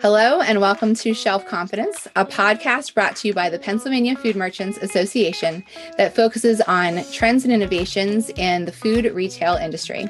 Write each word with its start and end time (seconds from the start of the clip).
Hello, 0.00 0.40
and 0.40 0.60
welcome 0.60 0.94
to 0.94 1.14
Shelf 1.14 1.46
Confidence, 1.46 2.06
a 2.16 2.26
podcast 2.26 2.94
brought 2.94 3.16
to 3.16 3.28
you 3.28 3.34
by 3.34 3.48
the 3.48 3.58
Pennsylvania 3.58 4.16
Food 4.16 4.36
Merchants 4.36 4.76
Association 4.78 5.64
that 5.96 6.14
focuses 6.14 6.60
on 6.62 7.04
trends 7.12 7.44
and 7.44 7.52
innovations 7.52 8.30
in 8.30 8.64
the 8.64 8.72
food 8.72 9.06
retail 9.06 9.54
industry. 9.54 10.06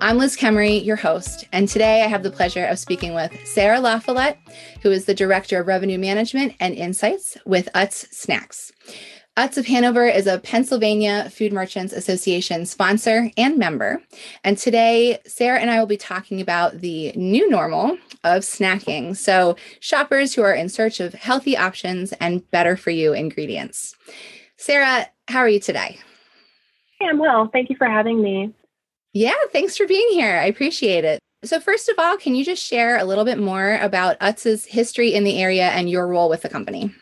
I'm 0.00 0.18
Liz 0.18 0.36
Kemery, 0.36 0.84
your 0.84 0.96
host, 0.96 1.46
and 1.52 1.68
today 1.68 2.02
I 2.02 2.06
have 2.06 2.22
the 2.22 2.30
pleasure 2.30 2.64
of 2.64 2.78
speaking 2.78 3.14
with 3.14 3.32
Sarah 3.46 3.78
LaFollette, 3.78 4.36
who 4.82 4.90
is 4.90 5.04
the 5.04 5.14
Director 5.14 5.60
of 5.60 5.66
Revenue 5.66 5.98
Management 5.98 6.54
and 6.60 6.74
Insights 6.74 7.36
with 7.44 7.68
Utz 7.74 8.12
Snacks. 8.12 8.72
Utz 9.36 9.56
of 9.56 9.66
Hanover 9.66 10.06
is 10.06 10.28
a 10.28 10.38
Pennsylvania 10.38 11.28
Food 11.28 11.52
Merchants 11.52 11.92
Association 11.92 12.64
sponsor 12.66 13.32
and 13.36 13.58
member. 13.58 14.00
And 14.44 14.56
today, 14.56 15.18
Sarah 15.26 15.58
and 15.58 15.72
I 15.72 15.80
will 15.80 15.88
be 15.88 15.96
talking 15.96 16.40
about 16.40 16.82
the 16.82 17.10
new 17.16 17.50
normal 17.50 17.98
of 18.22 18.42
snacking. 18.42 19.16
So, 19.16 19.56
shoppers 19.80 20.34
who 20.34 20.42
are 20.42 20.54
in 20.54 20.68
search 20.68 21.00
of 21.00 21.14
healthy 21.14 21.56
options 21.56 22.12
and 22.20 22.48
better 22.52 22.76
for 22.76 22.90
you 22.90 23.12
ingredients. 23.12 23.96
Sarah, 24.56 25.08
how 25.26 25.40
are 25.40 25.48
you 25.48 25.58
today? 25.58 25.98
Hey, 27.00 27.06
I 27.06 27.10
am 27.10 27.18
well. 27.18 27.48
Thank 27.52 27.70
you 27.70 27.76
for 27.76 27.88
having 27.88 28.22
me. 28.22 28.54
Yeah, 29.14 29.34
thanks 29.52 29.76
for 29.76 29.88
being 29.88 30.10
here. 30.10 30.36
I 30.36 30.44
appreciate 30.44 31.04
it. 31.04 31.18
So, 31.42 31.58
first 31.58 31.88
of 31.88 31.96
all, 31.98 32.16
can 32.16 32.36
you 32.36 32.44
just 32.44 32.64
share 32.64 32.98
a 32.98 33.04
little 33.04 33.24
bit 33.24 33.40
more 33.40 33.78
about 33.78 34.16
Utz's 34.20 34.64
history 34.64 35.12
in 35.12 35.24
the 35.24 35.42
area 35.42 35.70
and 35.70 35.90
your 35.90 36.06
role 36.06 36.28
with 36.28 36.42
the 36.42 36.48
company? 36.48 36.94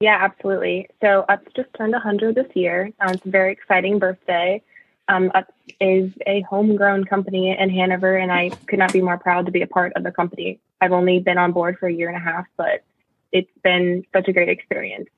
Yeah, 0.00 0.16
absolutely. 0.20 0.88
So 1.00 1.24
Utz 1.28 1.54
just 1.56 1.68
turned 1.76 1.92
100 1.92 2.34
this 2.34 2.46
year. 2.54 2.92
Um, 3.00 3.14
it's 3.14 3.26
a 3.26 3.30
very 3.30 3.52
exciting 3.52 3.98
birthday. 3.98 4.62
Um, 5.08 5.30
Utz 5.34 5.46
is 5.80 6.12
a 6.26 6.42
homegrown 6.42 7.04
company 7.06 7.56
in 7.58 7.70
Hanover, 7.70 8.16
and 8.16 8.30
I 8.30 8.50
could 8.68 8.78
not 8.78 8.92
be 8.92 9.02
more 9.02 9.18
proud 9.18 9.46
to 9.46 9.52
be 9.52 9.62
a 9.62 9.66
part 9.66 9.92
of 9.94 10.04
the 10.04 10.12
company. 10.12 10.60
I've 10.80 10.92
only 10.92 11.18
been 11.18 11.38
on 11.38 11.50
board 11.50 11.78
for 11.78 11.88
a 11.88 11.92
year 11.92 12.08
and 12.08 12.16
a 12.16 12.20
half, 12.20 12.46
but 12.56 12.84
it's 13.32 13.50
been 13.64 14.04
such 14.12 14.28
a 14.28 14.32
great 14.32 14.48
experience. 14.48 15.08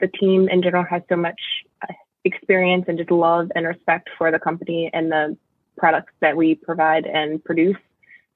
The 0.00 0.08
team 0.08 0.48
in 0.48 0.62
general 0.62 0.84
has 0.84 1.02
so 1.10 1.16
much 1.16 1.40
uh, 1.82 1.92
experience 2.24 2.86
and 2.88 2.96
just 2.96 3.10
love 3.10 3.52
and 3.54 3.66
respect 3.66 4.08
for 4.16 4.30
the 4.30 4.38
company 4.38 4.90
and 4.92 5.12
the 5.12 5.36
products 5.76 6.12
that 6.20 6.36
we 6.36 6.54
provide 6.54 7.04
and 7.04 7.44
produce 7.44 7.76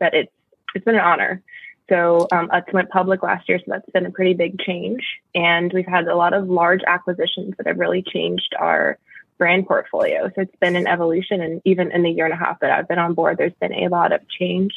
that 0.01 0.15
it's 0.15 0.33
it's 0.75 0.85
been 0.85 0.97
an 0.97 1.01
honor. 1.01 1.43
So 1.89 2.27
um, 2.33 2.49
Utz 2.49 2.73
went 2.73 2.89
public 2.91 3.23
last 3.23 3.49
year, 3.49 3.59
so 3.59 3.65
that's 3.69 3.91
been 3.91 4.07
a 4.07 4.11
pretty 4.11 4.35
big 4.35 4.59
change. 4.59 5.03
And 5.35 5.73
we've 5.73 5.87
had 5.87 6.09
a 6.09 6.17
lot 6.17 6.33
of 6.33 6.49
large 6.49 6.81
acquisitions 6.87 7.55
that 7.59 7.67
have 7.67 7.79
really 7.79 8.03
changed 8.03 8.55
our 8.59 8.99
brand 9.39 9.67
portfolio. 9.67 10.31
So 10.35 10.43
it's 10.43 10.57
been 10.61 10.77
an 10.77 10.87
evolution. 10.87 11.41
And 11.43 11.61
even 11.65 11.93
in 11.93 12.03
the 12.03 12.11
year 12.11 12.25
and 12.25 12.33
a 12.33 12.39
half 12.39 12.61
that 12.61 12.71
I've 12.71 12.89
been 12.89 12.99
on 12.99 13.15
board, 13.15 13.37
there's 13.37 13.53
been 13.61 13.75
a 13.75 13.89
lot 13.89 14.13
of 14.13 14.21
change, 14.29 14.73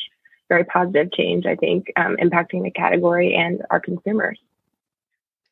very 0.50 0.66
positive 0.66 1.12
change, 1.14 1.46
I 1.46 1.56
think, 1.56 1.92
um, 1.96 2.18
impacting 2.18 2.64
the 2.64 2.72
category 2.72 3.34
and 3.36 3.62
our 3.70 3.80
consumers. 3.80 4.40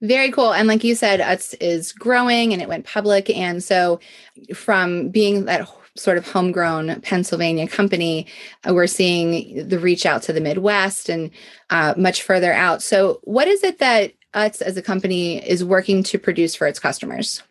Very 0.02 0.32
cool. 0.32 0.54
And 0.54 0.68
like 0.68 0.84
you 0.84 0.94
said, 0.94 1.22
Utz 1.22 1.56
is 1.62 1.94
growing 1.94 2.52
and 2.52 2.62
it 2.62 2.68
went 2.68 2.86
public. 2.86 3.30
And 3.30 3.64
so 3.64 4.00
from 4.54 5.10
being 5.10 5.46
that 5.46 5.68
sort 5.96 6.18
of 6.18 6.30
homegrown 6.30 7.02
Pennsylvania 7.02 7.68
company, 7.68 8.28
uh, 8.68 8.74
we're 8.74 8.88
seeing 8.88 9.68
the 9.68 9.80
reach 9.80 10.06
out 10.06 10.22
to 10.24 10.34
the 10.34 10.42
Midwest 10.42 11.10
and 11.10 11.32
uh, 11.70 11.94
much 11.98 12.22
further 12.22 12.54
out. 12.54 12.82
So, 12.82 13.20
what 13.24 13.48
is 13.48 13.64
it 13.64 13.80
that 13.80 14.14
Utz 14.34 14.62
as 14.62 14.78
a 14.78 14.82
company 14.82 15.38
is 15.48 15.64
working 15.64 16.04
to 16.04 16.20
produce 16.20 16.56
for 16.56 16.68
its 16.68 16.80
customers? 16.80 17.42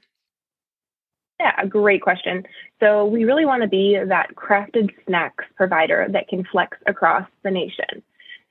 Yeah, 1.41 1.65
great 1.67 2.03
question. 2.03 2.45
So, 2.81 3.07
we 3.07 3.25
really 3.25 3.47
want 3.47 3.63
to 3.63 3.69
be 3.69 3.99
that 3.99 4.35
crafted 4.35 4.91
snacks 5.07 5.45
provider 5.57 6.07
that 6.11 6.29
can 6.29 6.45
flex 6.45 6.77
across 6.87 7.27
the 7.43 7.51
nation. 7.51 8.03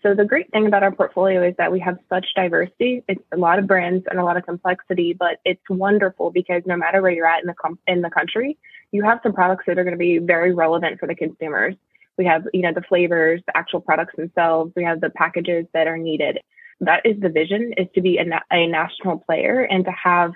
So 0.04 0.14
the 0.14 0.26
great 0.26 0.52
thing 0.52 0.68
about 0.68 0.84
our 0.84 0.92
portfolio 0.92 1.48
is 1.48 1.56
that 1.58 1.72
we 1.72 1.80
have 1.80 1.98
such 2.10 2.26
diversity. 2.36 3.04
It's 3.08 3.24
a 3.32 3.38
lot 3.38 3.58
of 3.58 3.68
brands 3.68 4.06
and 4.12 4.20
a 4.20 4.26
lot 4.26 4.36
of 4.36 4.46
complexity, 4.46 5.14
but 5.14 5.40
it's 5.46 5.64
wonderful 5.70 6.30
because 6.30 6.62
no 6.66 6.76
matter 6.76 7.02
where 7.02 7.12
you're 7.12 7.26
at 7.26 7.40
in 7.40 7.48
the 7.48 7.53
com- 7.53 7.80
in 7.88 8.02
the 8.02 8.09
country, 8.09 8.58
you 8.94 9.04
have 9.04 9.20
some 9.24 9.34
products 9.34 9.66
that 9.68 9.78
are 9.78 9.84
going 9.84 9.96
to 9.96 9.98
be 9.98 10.20
very 10.20 10.54
relevant 10.54 11.00
for 11.00 11.08
the 11.08 11.16
consumers. 11.16 11.76
We 12.18 12.26
have, 12.26 12.44
you 12.54 12.62
know, 12.62 12.72
the 12.74 12.84
flavors, 12.84 13.42
the 13.48 13.58
actual 13.58 13.81
products 13.81 14.16
themselves. 14.16 14.72
We 14.76 14.84
have 14.84 15.02
the 15.02 15.09
packages 15.09 15.66
that 15.74 15.88
are 15.88 15.98
needed. 15.98 16.40
That 16.80 17.06
is 17.06 17.20
the 17.20 17.30
vision: 17.30 17.74
is 17.76 17.88
to 17.96 18.02
be 18.02 18.18
a, 18.18 18.26
a 18.52 18.68
national 18.68 19.18
player 19.20 19.62
and 19.62 19.84
to 19.86 19.92
have 19.92 20.32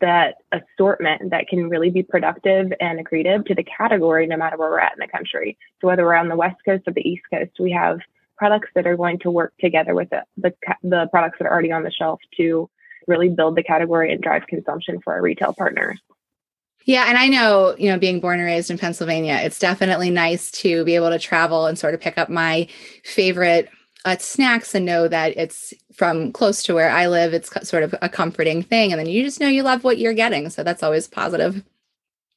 that 0.00 0.36
assortment 0.52 1.30
that 1.30 1.48
can 1.48 1.68
really 1.68 1.90
be 1.90 2.02
productive 2.02 2.72
and 2.80 3.04
accretive 3.04 3.44
to 3.46 3.54
the 3.54 3.64
category, 3.64 4.26
no 4.26 4.36
matter 4.36 4.56
where 4.56 4.70
we're 4.70 4.80
at 4.80 4.92
in 4.92 5.00
the 5.00 5.08
country. 5.08 5.58
So 5.80 5.88
whether 5.88 6.04
we're 6.04 6.14
on 6.14 6.28
the 6.28 6.36
West 6.36 6.56
Coast 6.64 6.84
or 6.86 6.92
the 6.92 7.06
East 7.06 7.24
Coast, 7.32 7.50
we 7.58 7.72
have 7.72 7.98
products 8.36 8.68
that 8.74 8.86
are 8.86 8.96
going 8.96 9.18
to 9.18 9.30
work 9.30 9.52
together 9.60 9.94
with 9.94 10.08
the, 10.10 10.22
the, 10.36 10.54
the 10.84 11.08
products 11.10 11.38
that 11.38 11.46
are 11.46 11.52
already 11.52 11.72
on 11.72 11.82
the 11.82 11.90
shelf 11.90 12.20
to 12.36 12.70
really 13.08 13.28
build 13.28 13.56
the 13.56 13.62
category 13.64 14.12
and 14.12 14.22
drive 14.22 14.46
consumption 14.46 15.00
for 15.02 15.14
our 15.14 15.20
retail 15.20 15.52
partners. 15.52 16.00
Yeah, 16.88 17.04
and 17.06 17.18
I 17.18 17.28
know, 17.28 17.76
you 17.78 17.90
know, 17.90 17.98
being 17.98 18.18
born 18.18 18.38
and 18.38 18.46
raised 18.46 18.70
in 18.70 18.78
Pennsylvania, 18.78 19.38
it's 19.42 19.58
definitely 19.58 20.08
nice 20.08 20.50
to 20.52 20.86
be 20.86 20.94
able 20.94 21.10
to 21.10 21.18
travel 21.18 21.66
and 21.66 21.78
sort 21.78 21.92
of 21.92 22.00
pick 22.00 22.16
up 22.16 22.30
my 22.30 22.66
favorite 23.04 23.68
uh, 24.06 24.16
snacks 24.16 24.74
and 24.74 24.86
know 24.86 25.06
that 25.06 25.36
it's 25.36 25.74
from 25.92 26.32
close 26.32 26.62
to 26.62 26.72
where 26.72 26.88
I 26.88 27.08
live. 27.08 27.34
It's 27.34 27.50
sort 27.68 27.82
of 27.82 27.94
a 28.00 28.08
comforting 28.08 28.62
thing. 28.62 28.90
And 28.90 28.98
then 28.98 29.06
you 29.06 29.22
just 29.22 29.38
know 29.38 29.48
you 29.48 29.64
love 29.64 29.84
what 29.84 29.98
you're 29.98 30.14
getting. 30.14 30.48
So 30.48 30.62
that's 30.62 30.82
always 30.82 31.06
positive. 31.06 31.62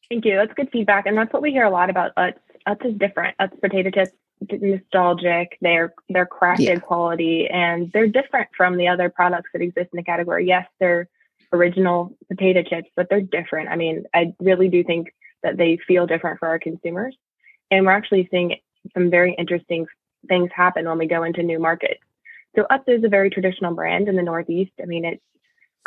Thank 0.10 0.26
you. 0.26 0.36
That's 0.36 0.54
good 0.54 0.70
feedback. 0.70 1.06
And 1.06 1.18
that's 1.18 1.32
what 1.32 1.42
we 1.42 1.52
hear 1.52 1.64
a 1.64 1.72
lot 1.72 1.90
about 1.90 2.14
Utz. 2.16 2.34
Utz 2.68 2.86
is 2.86 2.98
different. 2.98 3.38
Utz 3.40 3.58
potato 3.62 3.90
chips 3.90 4.12
nostalgic. 4.50 5.58
They're 5.62 5.94
they're 6.10 6.28
crafted 6.28 6.60
yeah. 6.60 6.80
quality, 6.80 7.48
and 7.48 7.90
they're 7.94 8.08
different 8.08 8.50
from 8.58 8.76
the 8.76 8.90
other 8.90 9.10
products 9.10 9.52
that 9.54 9.62
exist 9.62 9.92
in 9.94 9.98
the 9.98 10.04
category. 10.04 10.46
Yes, 10.46 10.68
they're 10.78 11.08
original 11.54 12.16
potato 12.28 12.64
chips, 12.64 12.90
but 12.96 13.08
they're 13.10 13.22
different. 13.22 13.70
I 13.70 13.76
mean, 13.76 14.06
I 14.14 14.34
really 14.40 14.70
do 14.70 14.84
think 14.84 15.14
that 15.44 15.58
they 15.58 15.78
feel 15.88 16.08
different 16.08 16.40
for 16.40 16.48
our 16.48 16.60
consumers. 16.60 17.16
And 17.70 17.86
we're 17.86 17.92
actually 17.92 18.28
seeing 18.32 18.58
some 18.94 19.10
very 19.10 19.36
interesting 19.38 19.86
things 20.28 20.50
happen 20.54 20.88
when 20.88 20.98
we 20.98 21.08
go 21.08 21.24
into 21.24 21.44
new 21.44 21.60
markets. 21.60 22.02
So 22.56 22.66
Utz 22.70 22.84
is 22.88 23.04
a 23.04 23.10
very 23.10 23.30
traditional 23.30 23.74
brand 23.74 24.08
in 24.08 24.16
the 24.16 24.24
Northeast. 24.24 24.74
I 24.82 24.86
mean, 24.86 25.06
it's 25.06 25.22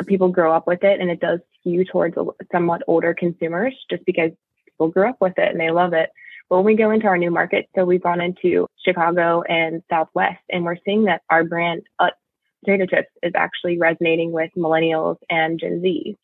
people 0.07 0.29
grow 0.29 0.53
up 0.53 0.67
with 0.67 0.83
it 0.83 0.99
and 0.99 1.09
it 1.09 1.19
does 1.19 1.39
skew 1.59 1.85
towards 1.85 2.17
somewhat 2.51 2.81
older 2.87 3.13
consumers 3.13 3.73
just 3.89 4.05
because 4.05 4.31
people 4.65 4.89
grew 4.89 5.09
up 5.09 5.17
with 5.21 5.37
it 5.37 5.51
and 5.51 5.59
they 5.59 5.71
love 5.71 5.93
it. 5.93 6.09
But 6.49 6.57
when 6.57 6.65
we 6.65 6.75
go 6.75 6.91
into 6.91 7.07
our 7.07 7.17
new 7.17 7.31
markets, 7.31 7.69
so 7.75 7.85
we've 7.85 8.03
gone 8.03 8.21
into 8.21 8.67
Chicago 8.83 9.41
and 9.43 9.81
Southwest, 9.89 10.41
and 10.49 10.63
we're 10.63 10.77
seeing 10.85 11.05
that 11.05 11.21
our 11.29 11.43
brand, 11.43 11.83
Utz, 11.99 12.11
potato 12.65 12.85
chips 12.85 13.09
is 13.23 13.33
actually 13.35 13.77
resonating 13.77 14.31
with 14.31 14.51
millennials 14.57 15.17
and 15.29 15.59
Gen 15.59 15.81
Z, 15.81 16.17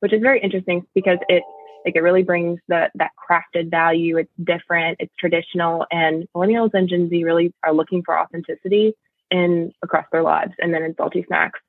which 0.00 0.12
is 0.12 0.22
very 0.22 0.40
interesting 0.40 0.86
because 0.94 1.18
it 1.28 1.42
like 1.84 1.96
it 1.96 2.02
really 2.02 2.22
brings 2.22 2.60
the 2.68 2.90
that 2.94 3.12
crafted 3.18 3.70
value. 3.70 4.16
It's 4.18 4.30
different, 4.42 4.98
it's 5.00 5.14
traditional, 5.18 5.86
and 5.90 6.26
millennials 6.34 6.70
and 6.74 6.88
Gen 6.88 7.08
Z 7.08 7.24
really 7.24 7.52
are 7.62 7.72
looking 7.72 8.02
for 8.02 8.18
authenticity 8.18 8.94
in 9.30 9.72
across 9.82 10.06
their 10.10 10.22
lives 10.22 10.52
and 10.58 10.72
then 10.72 10.82
in 10.82 10.94
salty 10.96 11.24
snacks. 11.26 11.60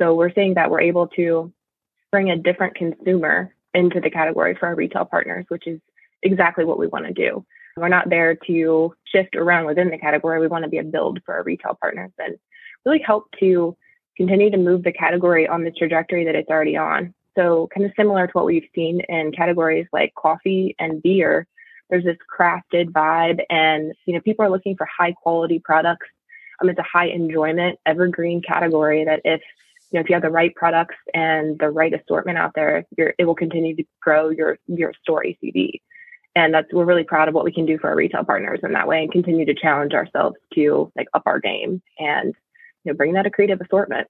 So 0.00 0.14
we're 0.14 0.32
seeing 0.32 0.54
that 0.54 0.70
we're 0.70 0.80
able 0.80 1.08
to 1.08 1.52
bring 2.10 2.30
a 2.30 2.36
different 2.36 2.74
consumer 2.74 3.54
into 3.74 4.00
the 4.00 4.10
category 4.10 4.54
for 4.54 4.66
our 4.66 4.74
retail 4.74 5.04
partners, 5.04 5.46
which 5.48 5.66
is 5.66 5.80
exactly 6.22 6.64
what 6.64 6.78
we 6.78 6.86
want 6.86 7.06
to 7.06 7.12
do. 7.12 7.44
We're 7.76 7.88
not 7.88 8.10
there 8.10 8.34
to 8.46 8.94
shift 9.06 9.34
around 9.34 9.66
within 9.66 9.90
the 9.90 9.98
category. 9.98 10.40
We 10.40 10.46
want 10.46 10.64
to 10.64 10.70
be 10.70 10.78
a 10.78 10.84
build 10.84 11.20
for 11.24 11.34
our 11.34 11.42
retail 11.42 11.76
partners 11.80 12.10
and 12.18 12.36
really 12.84 13.02
help 13.04 13.26
to 13.40 13.76
continue 14.16 14.50
to 14.50 14.56
move 14.56 14.82
the 14.82 14.92
category 14.92 15.48
on 15.48 15.64
the 15.64 15.70
trajectory 15.70 16.24
that 16.24 16.34
it's 16.34 16.50
already 16.50 16.76
on. 16.76 17.14
So, 17.36 17.68
kind 17.74 17.86
of 17.86 17.92
similar 17.96 18.26
to 18.26 18.32
what 18.32 18.44
we've 18.44 18.68
seen 18.74 19.00
in 19.08 19.32
categories 19.32 19.86
like 19.92 20.14
coffee 20.14 20.76
and 20.78 21.02
beer, 21.02 21.46
there's 21.88 22.04
this 22.04 22.18
crafted 22.38 22.90
vibe, 22.90 23.40
and 23.48 23.92
you 24.06 24.14
know, 24.14 24.20
people 24.20 24.44
are 24.44 24.50
looking 24.50 24.76
for 24.76 24.86
high 24.86 25.12
quality 25.12 25.58
products. 25.58 26.06
Um, 26.60 26.68
it's 26.68 26.78
a 26.78 26.84
high 26.84 27.06
enjoyment, 27.06 27.78
evergreen 27.86 28.42
category 28.42 29.04
that 29.04 29.22
if 29.24 29.40
you 29.90 29.98
know 29.98 30.00
if 30.00 30.08
you 30.08 30.14
have 30.14 30.22
the 30.22 30.30
right 30.30 30.54
products 30.54 30.96
and 31.14 31.58
the 31.58 31.70
right 31.70 31.92
assortment 31.92 32.38
out 32.38 32.52
there, 32.54 32.84
it 32.96 33.24
will 33.24 33.34
continue 33.34 33.74
to 33.76 33.84
grow 34.00 34.28
your 34.28 34.58
your 34.66 34.92
store 35.02 35.24
ACV. 35.24 35.80
And 36.34 36.52
that's 36.52 36.70
we're 36.72 36.84
really 36.84 37.04
proud 37.04 37.28
of 37.28 37.34
what 37.34 37.44
we 37.44 37.52
can 37.52 37.66
do 37.66 37.78
for 37.78 37.88
our 37.88 37.96
retail 37.96 38.24
partners 38.24 38.60
in 38.62 38.72
that 38.72 38.88
way, 38.88 39.02
and 39.02 39.12
continue 39.12 39.46
to 39.46 39.54
challenge 39.54 39.94
ourselves 39.94 40.36
to 40.54 40.92
like 40.96 41.08
up 41.14 41.22
our 41.24 41.40
game 41.40 41.80
and 41.98 42.34
you 42.84 42.92
know, 42.92 42.96
bring 42.96 43.12
that 43.14 43.30
creative 43.32 43.60
assortment. 43.60 44.08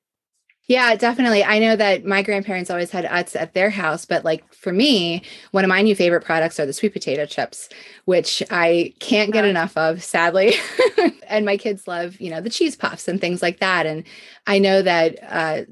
Yeah, 0.69 0.95
definitely. 0.95 1.43
I 1.43 1.59
know 1.59 1.75
that 1.75 2.05
my 2.05 2.23
grandparents 2.23 2.71
always 2.71 2.93
had 2.93 3.05
Utz 3.05 3.35
at 3.35 3.53
their 3.53 3.69
house, 3.69 4.05
but 4.05 4.25
like 4.25 4.55
for 4.55 4.73
me, 4.73 5.23
one 5.51 5.65
of 5.65 5.69
my 5.69 5.83
new 5.83 5.97
favorite 5.97 6.25
products 6.25 6.61
are 6.61 6.67
the 6.67 6.73
sweet 6.73 6.93
potato 6.93 7.27
chips, 7.27 7.69
which 8.05 8.45
I 8.49 8.95
can't 9.01 9.33
get 9.33 9.45
enough 9.45 9.77
of, 9.77 10.05
sadly. 10.05 10.55
and 11.29 11.45
my 11.45 11.57
kids 11.57 11.89
love, 11.89 12.21
you 12.21 12.31
know, 12.31 12.41
the 12.41 12.49
cheese 12.49 12.77
puffs 12.77 13.09
and 13.09 13.21
things 13.21 13.43
like 13.43 13.59
that. 13.59 13.87
And 13.87 14.05
I 14.47 14.61
know 14.61 14.83
that 14.83 15.19
uh, 15.29 15.63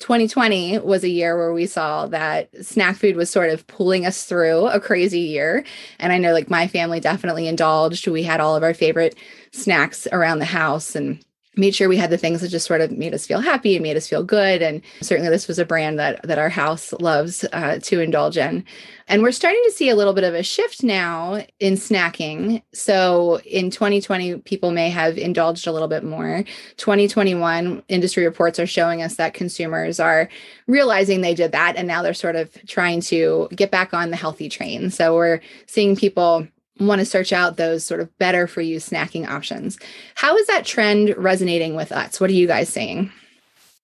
2020 0.00 0.80
was 0.80 1.04
a 1.04 1.08
year 1.08 1.36
where 1.36 1.52
we 1.52 1.66
saw 1.66 2.06
that 2.08 2.48
snack 2.66 2.96
food 2.96 3.14
was 3.14 3.30
sort 3.30 3.50
of 3.50 3.64
pulling 3.68 4.04
us 4.04 4.24
through 4.24 4.66
a 4.66 4.80
crazy 4.80 5.20
year. 5.20 5.64
And 6.00 6.12
I 6.12 6.18
know 6.18 6.32
like 6.32 6.50
my 6.50 6.66
family 6.66 6.98
definitely 6.98 7.46
indulged. 7.46 8.08
We 8.08 8.24
had 8.24 8.40
all 8.40 8.56
of 8.56 8.64
our 8.64 8.74
favorite 8.74 9.14
snacks 9.52 10.08
around 10.10 10.40
the 10.40 10.44
house 10.44 10.96
and 10.96 11.24
made 11.56 11.74
sure 11.74 11.88
we 11.88 11.96
had 11.96 12.10
the 12.10 12.18
things 12.18 12.40
that 12.40 12.48
just 12.48 12.66
sort 12.66 12.80
of 12.80 12.90
made 12.92 13.12
us 13.12 13.26
feel 13.26 13.40
happy 13.40 13.76
and 13.76 13.82
made 13.82 13.96
us 13.96 14.08
feel 14.08 14.22
good. 14.22 14.62
And 14.62 14.80
certainly 15.02 15.30
this 15.30 15.48
was 15.48 15.58
a 15.58 15.64
brand 15.64 15.98
that 15.98 16.22
that 16.22 16.38
our 16.38 16.48
house 16.48 16.92
loves 16.94 17.44
uh, 17.52 17.78
to 17.82 18.00
indulge 18.00 18.38
in. 18.38 18.64
And 19.08 19.22
we're 19.22 19.32
starting 19.32 19.60
to 19.64 19.72
see 19.72 19.90
a 19.90 19.96
little 19.96 20.14
bit 20.14 20.24
of 20.24 20.34
a 20.34 20.42
shift 20.42 20.82
now 20.82 21.44
in 21.60 21.74
snacking. 21.74 22.62
So 22.72 23.40
in 23.40 23.70
2020, 23.70 24.38
people 24.38 24.70
may 24.70 24.88
have 24.88 25.18
indulged 25.18 25.66
a 25.66 25.72
little 25.72 25.88
bit 25.88 26.04
more. 26.04 26.44
2021 26.76 27.82
industry 27.88 28.24
reports 28.24 28.58
are 28.58 28.66
showing 28.66 29.02
us 29.02 29.16
that 29.16 29.34
consumers 29.34 30.00
are 30.00 30.28
realizing 30.66 31.20
they 31.20 31.34
did 31.34 31.52
that. 31.52 31.76
And 31.76 31.86
now 31.86 32.02
they're 32.02 32.14
sort 32.14 32.36
of 32.36 32.56
trying 32.66 33.02
to 33.02 33.48
get 33.54 33.70
back 33.70 33.92
on 33.92 34.10
the 34.10 34.16
healthy 34.16 34.48
train. 34.48 34.90
So 34.90 35.14
we're 35.14 35.40
seeing 35.66 35.96
people 35.96 36.46
want 36.86 37.00
to 37.00 37.04
search 37.04 37.32
out 37.32 37.56
those 37.56 37.84
sort 37.84 38.00
of 38.00 38.16
better 38.18 38.46
for 38.46 38.60
you 38.60 38.78
snacking 38.78 39.28
options. 39.28 39.78
How 40.14 40.36
is 40.36 40.46
that 40.46 40.64
trend 40.64 41.14
resonating 41.16 41.74
with 41.74 41.92
us? 41.92 42.20
What 42.20 42.30
are 42.30 42.34
you 42.34 42.46
guys 42.46 42.68
seeing? 42.68 43.10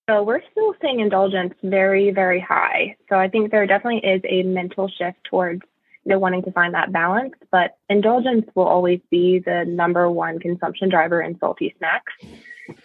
So 0.08 0.22
we're 0.22 0.42
still 0.50 0.74
seeing 0.80 1.00
indulgence 1.00 1.54
very, 1.62 2.10
very 2.10 2.40
high. 2.40 2.96
So 3.08 3.16
I 3.16 3.28
think 3.28 3.50
there 3.50 3.66
definitely 3.66 4.08
is 4.08 4.22
a 4.24 4.42
mental 4.42 4.88
shift 4.88 5.18
towards 5.24 5.62
you 6.04 6.14
know, 6.14 6.18
wanting 6.18 6.42
to 6.44 6.52
find 6.52 6.72
that 6.72 6.90
balance, 6.92 7.34
but 7.50 7.76
indulgence 7.90 8.46
will 8.54 8.66
always 8.66 9.00
be 9.10 9.40
the 9.40 9.66
number 9.66 10.10
one 10.10 10.38
consumption 10.38 10.88
driver 10.88 11.20
in 11.20 11.38
salty 11.38 11.74
snacks. 11.76 12.14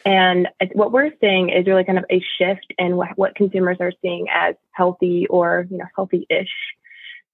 And 0.05 0.49
what 0.73 0.91
we're 0.91 1.11
seeing 1.21 1.49
is 1.49 1.65
really 1.65 1.85
kind 1.85 1.97
of 1.97 2.05
a 2.09 2.21
shift 2.37 2.73
in 2.77 2.97
what, 2.97 3.09
what 3.15 3.35
consumers 3.35 3.77
are 3.79 3.93
seeing 4.01 4.27
as 4.33 4.55
healthy 4.71 5.27
or, 5.29 5.65
you 5.69 5.77
know, 5.77 5.85
healthy-ish. 5.95 6.51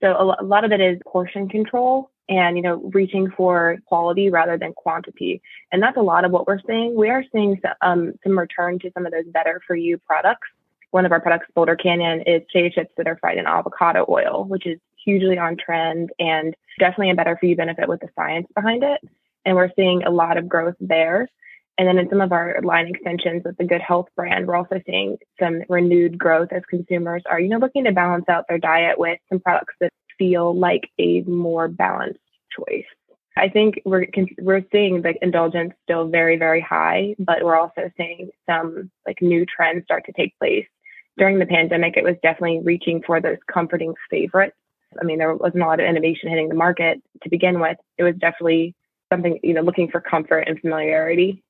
So 0.02 0.08
a, 0.10 0.44
a 0.44 0.46
lot 0.46 0.64
of 0.64 0.72
it 0.72 0.80
is 0.80 1.00
portion 1.08 1.50
control 1.50 2.12
and 2.30 2.56
you 2.56 2.64
know 2.64 2.78
reaching 2.94 3.30
for 3.32 3.78
quality 3.86 4.30
rather 4.30 4.58
than 4.58 4.74
quantity. 4.74 5.42
And 5.72 5.82
that's 5.84 5.98
a 5.98 6.02
lot 6.02 6.24
of 6.24 6.32
what 6.32 6.48
we're 6.48 6.62
seeing. 6.66 6.96
We 6.96 7.10
are 7.10 7.24
seeing 7.34 7.60
some, 7.62 7.74
um, 7.82 8.14
some 8.24 8.38
return 8.38 8.80
to 8.80 8.92
some 8.94 9.06
of 9.06 9.12
those 9.12 9.26
better 9.26 9.60
for 9.68 9.76
you 9.76 9.98
products. 9.98 10.48
One 10.92 11.06
of 11.06 11.12
our 11.12 11.20
products 11.20 11.48
boulder 11.54 11.76
canyon 11.76 12.22
is 12.22 12.42
potato 12.52 12.70
chips 12.70 12.94
that 12.98 13.08
are 13.08 13.18
fried 13.18 13.38
in 13.38 13.46
avocado 13.46 14.06
oil 14.08 14.46
which 14.46 14.66
is 14.66 14.80
hugely 15.04 15.38
on 15.38 15.58
trend 15.58 16.12
and 16.20 16.56
definitely 16.78 17.12
a 17.12 17.16
better 17.16 17.38
for 17.38 17.46
you 17.46 17.56
benefit 17.56 17.88
with 17.88 18.00
the 18.00 18.10
science 18.16 18.48
behind 18.56 18.84
it. 18.84 19.02
And 19.46 19.56
we're 19.56 19.72
seeing 19.76 20.04
a 20.04 20.10
lot 20.10 20.38
of 20.38 20.48
growth 20.48 20.76
there. 20.80 21.28
And 21.78 21.88
then 21.88 21.98
in 21.98 22.10
some 22.10 22.20
of 22.20 22.34
our 22.34 22.60
line 22.62 22.88
extensions 22.88 23.44
with 23.46 23.58
the 23.58 23.64
good 23.64 23.82
health 23.82 24.08
brand 24.16 24.48
we're 24.48 24.56
also 24.56 24.82
seeing 24.86 25.18
some 25.40 25.62
renewed 25.70 26.18
growth 26.18 26.50
as 26.52 26.62
consumers 26.70 27.24
are 27.26 27.40
you 27.40 27.48
know 27.48 27.58
looking 27.58 27.86
to 27.86 27.94
balance 27.94 28.26
out 28.28 28.46
their 28.50 28.58
diet 28.58 29.00
with 29.00 29.18
some 29.30 29.40
products 29.40 29.76
that 29.80 29.94
feel 30.20 30.56
like 30.56 30.92
a 31.00 31.22
more 31.22 31.68
balanced 31.68 32.20
choice. 32.56 32.86
I 33.36 33.48
think 33.48 33.82
we're 33.86 34.06
we're 34.40 34.66
seeing 34.72 35.02
the 35.02 35.14
indulgence 35.22 35.74
still 35.84 36.08
very 36.10 36.38
very 36.38 36.62
high, 36.62 37.16
but 37.18 37.44
we're 37.44 37.56
also 37.56 37.90
seeing 37.98 38.30
some 38.48 38.92
like 39.08 39.22
new 39.22 39.46
trends 39.46 39.86
start 39.86 40.06
to 40.06 40.12
take 40.12 40.38
place. 40.38 40.68
During 41.18 41.40
the 41.40 41.46
pandemic, 41.46 41.96
it 41.98 42.04
was 42.04 42.16
definitely 42.22 42.60
reaching 42.64 43.02
for 43.02 43.20
those 43.20 43.38
comforting 43.52 43.94
favorites. 44.10 44.56
I 45.00 45.06
mean, 45.06 45.20
there 45.20 45.34
wasn't 45.34 45.64
a 45.64 45.66
lot 45.66 45.80
of 45.80 45.86
innovation 45.86 46.30
hitting 46.30 46.50
the 46.50 46.56
market 46.56 47.02
to 47.24 47.30
begin 47.30 47.60
with. 47.60 47.78
It 47.98 48.04
was 48.04 48.16
definitely 48.16 48.76
something 49.12 49.40
you 49.42 49.54
know 49.54 49.62
looking 49.62 49.90
for 49.90 50.02
comfort 50.02 50.42
and 50.42 50.60
familiarity. 50.60 51.42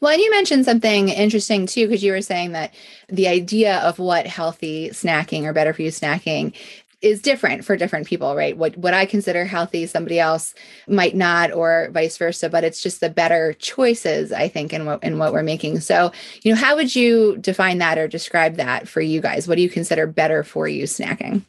Well, 0.00 0.12
and 0.12 0.20
you 0.20 0.30
mentioned 0.30 0.64
something 0.64 1.08
interesting 1.08 1.66
too, 1.66 1.86
because 1.86 2.02
you 2.02 2.12
were 2.12 2.22
saying 2.22 2.52
that 2.52 2.74
the 3.08 3.28
idea 3.28 3.78
of 3.78 3.98
what 3.98 4.26
healthy 4.26 4.90
snacking 4.90 5.44
or 5.44 5.52
better 5.52 5.72
for 5.72 5.82
you 5.82 5.90
snacking 5.90 6.54
is 7.00 7.22
different 7.22 7.64
for 7.64 7.76
different 7.76 8.06
people, 8.06 8.34
right? 8.34 8.56
What 8.56 8.76
what 8.76 8.94
I 8.94 9.06
consider 9.06 9.44
healthy, 9.44 9.86
somebody 9.86 10.18
else 10.18 10.54
might 10.88 11.14
not, 11.14 11.52
or 11.52 11.90
vice 11.92 12.16
versa. 12.16 12.48
But 12.48 12.64
it's 12.64 12.82
just 12.82 13.00
the 13.00 13.10
better 13.10 13.52
choices, 13.54 14.32
I 14.32 14.48
think, 14.48 14.72
in 14.72 14.84
what 14.84 15.02
in 15.04 15.18
what 15.18 15.32
we're 15.32 15.42
making. 15.42 15.80
So, 15.80 16.12
you 16.42 16.52
know, 16.52 16.60
how 16.60 16.74
would 16.76 16.94
you 16.96 17.36
define 17.38 17.78
that 17.78 17.98
or 17.98 18.08
describe 18.08 18.56
that 18.56 18.88
for 18.88 19.00
you 19.00 19.20
guys? 19.20 19.46
What 19.46 19.56
do 19.56 19.62
you 19.62 19.70
consider 19.70 20.06
better 20.06 20.42
for 20.42 20.66
you 20.66 20.84
snacking? 20.84 21.44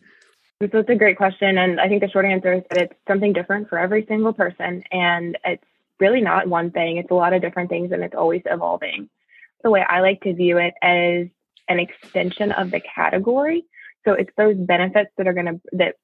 So 0.62 0.80
it's 0.80 0.90
a 0.90 0.96
great 0.96 1.16
question, 1.16 1.57
and 1.57 1.80
I 1.80 1.88
think 1.88 2.01
the 2.01 2.10
short 2.10 2.25
answer 2.25 2.54
is 2.54 2.63
that 2.69 2.81
it's 2.81 2.94
something 3.07 3.31
different 3.31 3.69
for 3.69 3.80
every 3.80 4.06
single 4.07 4.34
person, 4.34 4.84
and 4.92 5.38
it's 5.46 5.63
really 6.01 6.19
not 6.19 6.48
one 6.48 6.69
thing. 6.69 6.98
It's 6.98 7.12
a 7.12 7.13
lot 7.13 7.31
of 7.31 7.42
different 7.42 7.69
things, 7.69 7.94
and 7.94 8.04
it's 8.04 8.13
always 8.13 8.42
evolving. 8.46 9.10
The 9.63 9.69
way 9.69 9.86
I 9.88 10.01
like 10.01 10.22
to 10.24 10.34
view 10.34 10.57
it 10.57 10.74
as 10.81 11.28
an 11.69 11.80
extension 11.80 12.51
of 12.51 12.72
the 12.72 12.81
category 12.81 13.63
so 14.06 14.13
it's 14.13 14.31
those 14.38 14.56
benefits 14.56 15.12
that 15.18 15.28
are 15.28 15.34
going 15.34 15.46
to 15.46 15.62
that 15.74 15.96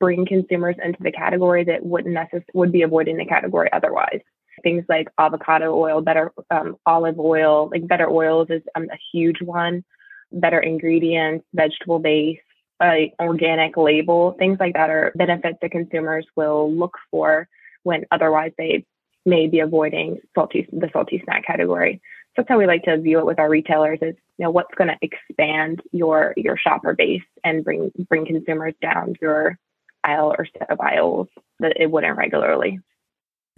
bring 0.00 0.26
consumers 0.26 0.76
into 0.84 1.02
the 1.02 1.12
category 1.12 1.64
that 1.64 1.84
wouldn't 1.84 2.14
necessarily 2.14 2.44
would 2.54 2.72
be 2.72 2.82
avoiding 2.82 3.16
the 3.16 3.24
category 3.24 3.68
otherwise. 3.72 4.20
Things 4.62 4.84
like 4.88 5.08
avocado 5.18 5.74
oil, 5.74 6.00
better 6.00 6.32
um, 6.50 6.76
olive 6.86 7.18
oil, 7.18 7.68
like 7.70 7.86
better 7.86 8.08
oils 8.08 8.48
is 8.50 8.62
um, 8.74 8.84
a 8.90 8.98
huge 9.12 9.40
one. 9.40 9.84
Better 10.32 10.58
ingredients, 10.58 11.44
vegetable 11.54 12.00
base, 12.00 12.38
uh, 12.80 12.94
organic 13.20 13.76
label, 13.76 14.34
things 14.38 14.58
like 14.58 14.74
that 14.74 14.90
are 14.90 15.12
benefits 15.14 15.58
that 15.62 15.70
consumers 15.70 16.26
will 16.36 16.72
look 16.72 16.96
for 17.10 17.48
when 17.84 18.04
otherwise 18.10 18.52
they 18.58 18.84
may 19.24 19.46
be 19.46 19.60
avoiding 19.60 20.18
salty 20.34 20.68
the 20.72 20.90
salty 20.92 21.22
snack 21.24 21.46
category 21.46 22.00
that's 22.36 22.48
how 22.48 22.58
we 22.58 22.66
like 22.66 22.82
to 22.84 22.98
view 22.98 23.18
it 23.18 23.26
with 23.26 23.38
our 23.38 23.48
retailers 23.48 23.98
is 24.02 24.14
you 24.38 24.44
know 24.44 24.50
what's 24.50 24.74
going 24.76 24.88
to 24.88 24.98
expand 25.02 25.82
your 25.92 26.34
your 26.36 26.56
shopper 26.56 26.94
base 26.94 27.22
and 27.44 27.64
bring 27.64 27.92
bring 28.08 28.26
consumers 28.26 28.74
down 28.80 29.14
your 29.20 29.58
aisle 30.02 30.34
or 30.36 30.46
set 30.58 30.70
of 30.70 30.80
aisles 30.80 31.28
that 31.60 31.80
it 31.80 31.90
wouldn't 31.90 32.16
regularly. 32.16 32.80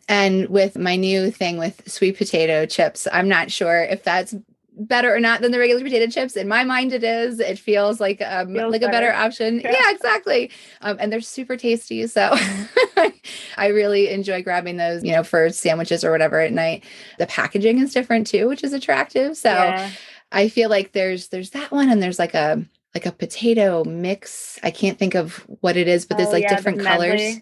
And 0.08 0.48
with 0.48 0.78
my 0.78 0.94
new 0.94 1.32
thing 1.32 1.58
with 1.58 1.90
sweet 1.90 2.16
potato 2.16 2.66
chips 2.66 3.08
i'm 3.12 3.28
not 3.28 3.50
sure 3.50 3.82
if 3.82 4.04
that's 4.04 4.34
better 4.76 5.14
or 5.14 5.20
not 5.20 5.40
than 5.40 5.52
the 5.52 5.58
regular 5.58 5.82
potato 5.82 6.10
chips. 6.10 6.36
In 6.36 6.48
my 6.48 6.64
mind, 6.64 6.92
it 6.92 7.02
is. 7.02 7.40
It 7.40 7.58
feels 7.58 8.00
like 8.00 8.20
um, 8.22 8.54
feels 8.54 8.72
like 8.72 8.82
better. 8.82 8.90
a 8.90 8.92
better 8.92 9.12
option. 9.12 9.60
Yeah, 9.60 9.72
yeah 9.72 9.90
exactly. 9.90 10.50
Um, 10.82 10.96
and 11.00 11.12
they're 11.12 11.20
super 11.20 11.56
tasty. 11.56 12.06
So 12.06 12.30
I 13.56 13.68
really 13.68 14.10
enjoy 14.10 14.42
grabbing 14.42 14.76
those, 14.76 15.02
you 15.02 15.12
know, 15.12 15.22
for 15.22 15.50
sandwiches 15.50 16.04
or 16.04 16.10
whatever 16.10 16.40
at 16.40 16.52
night. 16.52 16.84
The 17.18 17.26
packaging 17.26 17.78
is 17.78 17.92
different 17.92 18.26
too, 18.26 18.48
which 18.48 18.62
is 18.62 18.72
attractive. 18.72 19.36
So 19.36 19.50
yeah. 19.50 19.90
I 20.32 20.48
feel 20.48 20.68
like 20.68 20.92
there's 20.92 21.28
there's 21.28 21.50
that 21.50 21.70
one, 21.70 21.88
and 21.88 22.02
there's 22.02 22.18
like 22.18 22.34
a 22.34 22.64
like 22.94 23.06
a 23.06 23.12
potato 23.12 23.84
mix. 23.84 24.58
I 24.62 24.70
can't 24.70 24.98
think 24.98 25.14
of 25.14 25.36
what 25.60 25.76
it 25.76 25.88
is, 25.88 26.06
but 26.06 26.16
there's 26.16 26.30
oh, 26.30 26.32
like 26.32 26.44
yeah, 26.44 26.56
different 26.56 26.82
colors. 26.82 27.40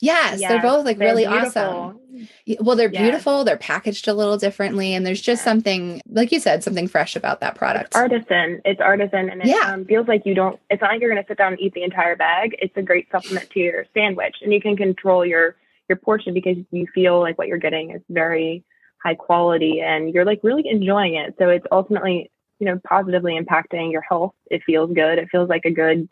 Yes, 0.00 0.40
yes, 0.40 0.50
they're 0.50 0.62
both 0.62 0.84
like 0.84 0.98
they're 0.98 1.08
really 1.08 1.26
beautiful. 1.26 1.62
awesome. 1.62 2.28
Well, 2.60 2.76
they're 2.76 2.90
yes. 2.90 3.02
beautiful. 3.02 3.44
They're 3.44 3.56
packaged 3.56 4.08
a 4.08 4.14
little 4.14 4.36
differently, 4.36 4.94
and 4.94 5.06
there's 5.06 5.20
just 5.20 5.44
something, 5.44 6.00
like 6.08 6.32
you 6.32 6.40
said, 6.40 6.64
something 6.64 6.88
fresh 6.88 7.16
about 7.16 7.40
that 7.40 7.54
product. 7.54 7.88
It's 7.88 7.96
artisan. 7.96 8.60
It's 8.64 8.80
artisan, 8.80 9.30
and 9.30 9.42
it 9.42 9.48
yeah. 9.48 9.72
um, 9.72 9.84
feels 9.84 10.08
like 10.08 10.22
you 10.24 10.34
don't. 10.34 10.58
It's 10.70 10.80
not 10.80 10.92
like 10.92 11.00
you're 11.00 11.10
going 11.10 11.22
to 11.22 11.28
sit 11.28 11.38
down 11.38 11.52
and 11.52 11.60
eat 11.60 11.74
the 11.74 11.82
entire 11.82 12.16
bag. 12.16 12.56
It's 12.58 12.76
a 12.76 12.82
great 12.82 13.10
supplement 13.10 13.50
to 13.50 13.60
your 13.60 13.86
sandwich, 13.94 14.36
and 14.42 14.52
you 14.52 14.60
can 14.60 14.76
control 14.76 15.24
your 15.24 15.56
your 15.88 15.96
portion 15.96 16.34
because 16.34 16.56
you 16.70 16.86
feel 16.94 17.20
like 17.20 17.38
what 17.38 17.48
you're 17.48 17.58
getting 17.58 17.90
is 17.90 18.02
very 18.08 18.64
high 19.02 19.14
quality, 19.14 19.80
and 19.80 20.12
you're 20.12 20.24
like 20.24 20.40
really 20.42 20.64
enjoying 20.68 21.16
it. 21.16 21.34
So 21.38 21.48
it's 21.48 21.66
ultimately, 21.70 22.30
you 22.58 22.66
know, 22.66 22.80
positively 22.88 23.38
impacting 23.38 23.92
your 23.92 24.02
health. 24.02 24.32
It 24.50 24.62
feels 24.64 24.92
good. 24.92 25.18
It 25.18 25.28
feels 25.30 25.48
like 25.48 25.64
a 25.64 25.70
good 25.70 26.08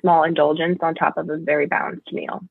small 0.00 0.24
indulgence 0.24 0.78
on 0.82 0.94
top 0.94 1.16
of 1.16 1.30
a 1.30 1.38
very 1.38 1.66
balanced 1.66 2.12
meal. 2.12 2.42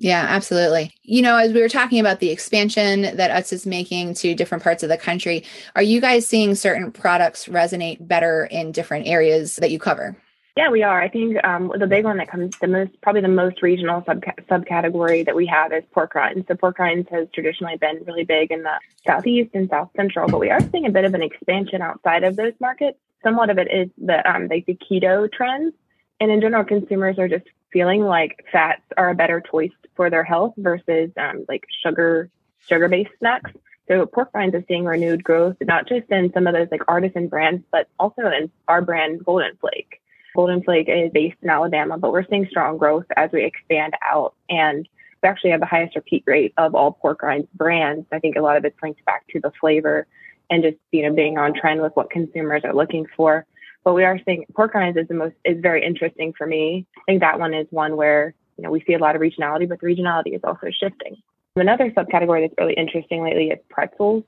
Yeah, 0.00 0.24
absolutely. 0.28 0.94
You 1.02 1.22
know, 1.22 1.36
as 1.36 1.52
we 1.52 1.60
were 1.60 1.68
talking 1.68 1.98
about 1.98 2.20
the 2.20 2.30
expansion 2.30 3.02
that 3.02 3.30
Utz 3.32 3.52
is 3.52 3.66
making 3.66 4.14
to 4.14 4.34
different 4.34 4.62
parts 4.62 4.84
of 4.84 4.88
the 4.88 4.96
country, 4.96 5.44
are 5.74 5.82
you 5.82 6.00
guys 6.00 6.24
seeing 6.24 6.54
certain 6.54 6.92
products 6.92 7.46
resonate 7.46 8.06
better 8.06 8.44
in 8.44 8.70
different 8.70 9.08
areas 9.08 9.56
that 9.56 9.72
you 9.72 9.80
cover? 9.80 10.16
Yeah, 10.56 10.70
we 10.70 10.82
are. 10.82 11.00
I 11.00 11.08
think 11.08 11.44
um, 11.44 11.72
the 11.78 11.86
big 11.86 12.04
one 12.04 12.16
that 12.16 12.28
comes 12.28 12.58
the 12.58 12.66
most, 12.66 12.90
probably 13.00 13.20
the 13.20 13.28
most 13.28 13.62
regional 13.62 14.02
sub 14.04 14.22
subcategory 14.50 15.24
that 15.24 15.34
we 15.34 15.46
have 15.46 15.72
is 15.72 15.84
pork 15.92 16.14
rinds. 16.14 16.46
So 16.48 16.54
pork 16.54 16.78
rinds 16.78 17.08
has 17.10 17.28
traditionally 17.32 17.76
been 17.76 18.02
really 18.06 18.24
big 18.24 18.50
in 18.50 18.64
the 18.64 18.78
southeast 19.06 19.50
and 19.54 19.68
south 19.68 19.90
central, 19.96 20.28
but 20.28 20.40
we 20.40 20.50
are 20.50 20.60
seeing 20.72 20.86
a 20.86 20.90
bit 20.90 21.04
of 21.04 21.14
an 21.14 21.22
expansion 21.22 21.80
outside 21.80 22.24
of 22.24 22.34
those 22.34 22.54
markets. 22.60 22.98
Somewhat 23.22 23.50
of 23.50 23.58
it 23.58 23.68
is 23.72 23.88
the 23.98 24.28
um, 24.28 24.48
like 24.48 24.66
the 24.66 24.74
keto 24.76 25.30
trends, 25.30 25.74
and 26.20 26.30
in 26.30 26.40
general, 26.40 26.64
consumers 26.64 27.18
are 27.18 27.28
just 27.28 27.46
feeling 27.72 28.02
like 28.02 28.44
fats 28.50 28.82
are 28.96 29.10
a 29.10 29.14
better 29.14 29.40
choice 29.40 29.70
for 29.98 30.10
their 30.10 30.22
health 30.22 30.54
versus 30.56 31.10
um, 31.16 31.44
like 31.48 31.64
sugar 31.82 32.30
sugar 32.68 32.88
based 32.88 33.10
snacks. 33.18 33.50
So 33.88 34.06
pork 34.06 34.30
rinds 34.32 34.54
is 34.54 34.62
seeing 34.68 34.84
renewed 34.84 35.24
growth, 35.24 35.56
not 35.60 35.88
just 35.88 36.08
in 36.10 36.32
some 36.32 36.46
of 36.46 36.54
those 36.54 36.68
like 36.70 36.82
artisan 36.86 37.26
brands, 37.26 37.64
but 37.72 37.88
also 37.98 38.22
in 38.26 38.48
our 38.68 38.80
brand 38.80 39.24
Golden 39.24 39.56
Flake. 39.56 40.00
Golden 40.36 40.62
Flake 40.62 40.88
is 40.88 41.10
based 41.12 41.38
in 41.42 41.50
Alabama, 41.50 41.98
but 41.98 42.12
we're 42.12 42.26
seeing 42.26 42.46
strong 42.48 42.78
growth 42.78 43.06
as 43.16 43.30
we 43.32 43.44
expand 43.44 43.94
out. 44.00 44.34
And 44.48 44.88
we 45.20 45.28
actually 45.28 45.50
have 45.50 45.60
the 45.60 45.66
highest 45.66 45.96
repeat 45.96 46.22
rate 46.26 46.54
of 46.56 46.76
all 46.76 46.92
pork 46.92 47.22
rinds 47.22 47.48
brands. 47.54 48.06
I 48.12 48.20
think 48.20 48.36
a 48.36 48.40
lot 48.40 48.56
of 48.56 48.64
it's 48.64 48.80
linked 48.80 49.04
back 49.04 49.26
to 49.30 49.40
the 49.40 49.50
flavor 49.60 50.06
and 50.48 50.62
just, 50.62 50.76
you 50.92 51.02
know, 51.02 51.12
being 51.12 51.38
on 51.38 51.54
trend 51.54 51.82
with 51.82 51.96
what 51.96 52.10
consumers 52.10 52.62
are 52.64 52.74
looking 52.74 53.06
for. 53.16 53.46
But 53.82 53.94
we 53.94 54.04
are 54.04 54.20
seeing 54.24 54.44
pork 54.54 54.74
rinds 54.74 54.96
is 54.96 55.08
the 55.08 55.14
most 55.14 55.34
is 55.44 55.60
very 55.60 55.84
interesting 55.84 56.34
for 56.38 56.46
me. 56.46 56.86
I 56.98 57.00
think 57.06 57.20
that 57.22 57.40
one 57.40 57.52
is 57.52 57.66
one 57.70 57.96
where 57.96 58.34
you 58.58 58.64
know 58.64 58.70
we 58.70 58.82
see 58.86 58.94
a 58.94 58.98
lot 58.98 59.16
of 59.16 59.22
regionality, 59.22 59.68
but 59.68 59.80
the 59.80 59.86
regionality 59.86 60.34
is 60.34 60.40
also 60.44 60.68
shifting. 60.70 61.16
Another 61.56 61.90
subcategory 61.90 62.42
that's 62.42 62.54
really 62.58 62.74
interesting 62.74 63.22
lately 63.22 63.50
is 63.50 63.58
pretzels. 63.70 64.24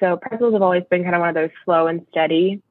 So 0.00 0.16
pretzels 0.16 0.52
have 0.52 0.62
always 0.62 0.84
been 0.90 1.02
kind 1.02 1.14
of 1.14 1.20
one 1.20 1.28
of 1.28 1.34
those 1.34 1.50
slow 1.64 1.86
and 1.86 2.06
steady 2.10 2.62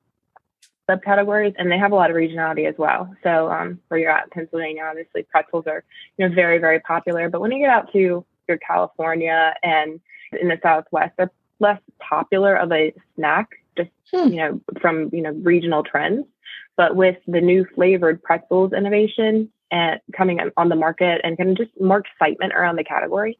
subcategories, 0.89 1.55
and 1.57 1.71
they 1.71 1.77
have 1.77 1.91
a 1.91 1.95
lot 1.95 2.09
of 2.09 2.15
regionality 2.15 2.67
as 2.67 2.75
well. 2.77 3.13
So 3.23 3.51
um, 3.51 3.79
where 3.87 3.99
you're 3.99 4.11
at 4.11 4.25
in 4.25 4.29
Pennsylvania, 4.31 4.83
obviously 4.83 5.23
pretzels 5.23 5.65
are 5.67 5.83
you 6.17 6.27
know 6.27 6.33
very 6.33 6.57
very 6.59 6.79
popular. 6.79 7.29
But 7.29 7.41
when 7.41 7.51
you 7.51 7.59
get 7.59 7.69
out 7.69 7.91
to 7.93 8.25
your 8.47 8.57
California 8.57 9.53
and 9.63 9.99
in 10.39 10.47
the 10.47 10.59
Southwest, 10.61 11.13
they're 11.17 11.31
less 11.59 11.79
popular 11.99 12.55
of 12.55 12.71
a 12.71 12.93
snack, 13.15 13.49
just 13.77 13.89
hmm. 14.13 14.29
you 14.29 14.37
know 14.37 14.61
from 14.81 15.09
you 15.11 15.21
know 15.21 15.31
regional 15.31 15.83
trends. 15.83 16.25
But 16.77 16.95
with 16.95 17.17
the 17.27 17.41
new 17.41 17.65
flavored 17.75 18.21
pretzels 18.21 18.73
innovation 18.73 19.49
and 19.71 19.99
coming 20.15 20.39
on 20.57 20.69
the 20.69 20.75
market 20.75 21.21
and 21.23 21.37
kind 21.37 21.49
of 21.49 21.57
just 21.57 21.71
more 21.81 21.99
excitement 21.99 22.53
around 22.53 22.77
the 22.77 22.83
category, 22.83 23.37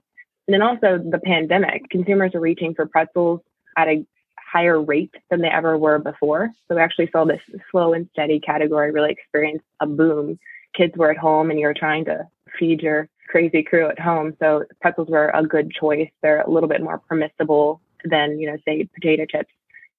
and 0.48 0.53
then 0.53 0.62
also 0.62 0.98
the 0.98 1.20
pandemic, 1.20 1.89
consumers 1.89 2.36
are 2.36 2.39
reaching 2.39 2.74
for 2.75 2.86
pretzels 2.86 3.41
at 3.77 3.88
a 3.88 4.05
higher 4.38 4.82
rate 4.82 5.13
than 5.29 5.41
they 5.41 5.50
ever 5.50 5.77
were 5.77 6.00
before. 6.00 6.51
So 6.67 6.75
we 6.75 6.82
actually 6.82 7.10
saw 7.12 7.25
this 7.25 7.41
slow 7.72 7.94
and 7.94 8.08
steady 8.13 8.39
category 8.39 8.91
really 8.91 9.12
experience 9.12 9.63
a 9.79 9.88
boom. 9.88 10.39
Kids 10.74 10.96
were 10.96 11.12
at 11.12 11.17
home 11.17 11.50
and 11.50 11.60
you 11.60 11.67
were 11.67 11.74
trying 11.74 12.05
to 12.05 12.27
feed 12.58 12.82
your 12.82 13.10
crazy 13.27 13.63
crew 13.63 13.89
at 13.89 14.00
home. 14.00 14.36
So 14.39 14.63
pretzels 14.82 15.10
were 15.10 15.29
a 15.29 15.44
good 15.46 15.72
choice. 15.72 16.10
They're 16.22 16.41
a 16.41 16.50
little 16.50 16.70
bit 16.70 16.82
more 16.82 17.00
permissible 17.00 17.82
than, 18.05 18.39
you 18.39 18.50
know, 18.50 18.58
say 18.65 18.88
potato 18.94 19.25
chips. 19.25 19.51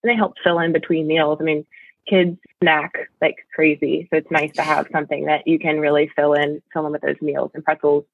And 0.02 0.10
they 0.10 0.16
help 0.16 0.34
fill 0.42 0.60
in 0.60 0.72
between 0.72 1.06
meals. 1.06 1.38
I 1.40 1.44
mean, 1.44 1.66
kids 2.08 2.38
snack 2.62 2.92
like 3.20 3.36
crazy. 3.54 4.08
So 4.10 4.18
it's 4.18 4.30
nice 4.30 4.52
to 4.52 4.62
have 4.62 4.88
something 4.92 5.26
that 5.26 5.46
you 5.46 5.58
can 5.58 5.80
really 5.80 6.10
fill 6.14 6.34
in, 6.34 6.62
fill 6.72 6.86
in 6.86 6.92
with 6.92 7.02
those 7.02 7.20
meals. 7.20 7.50
And 7.54 7.64
pretzels 7.64 8.04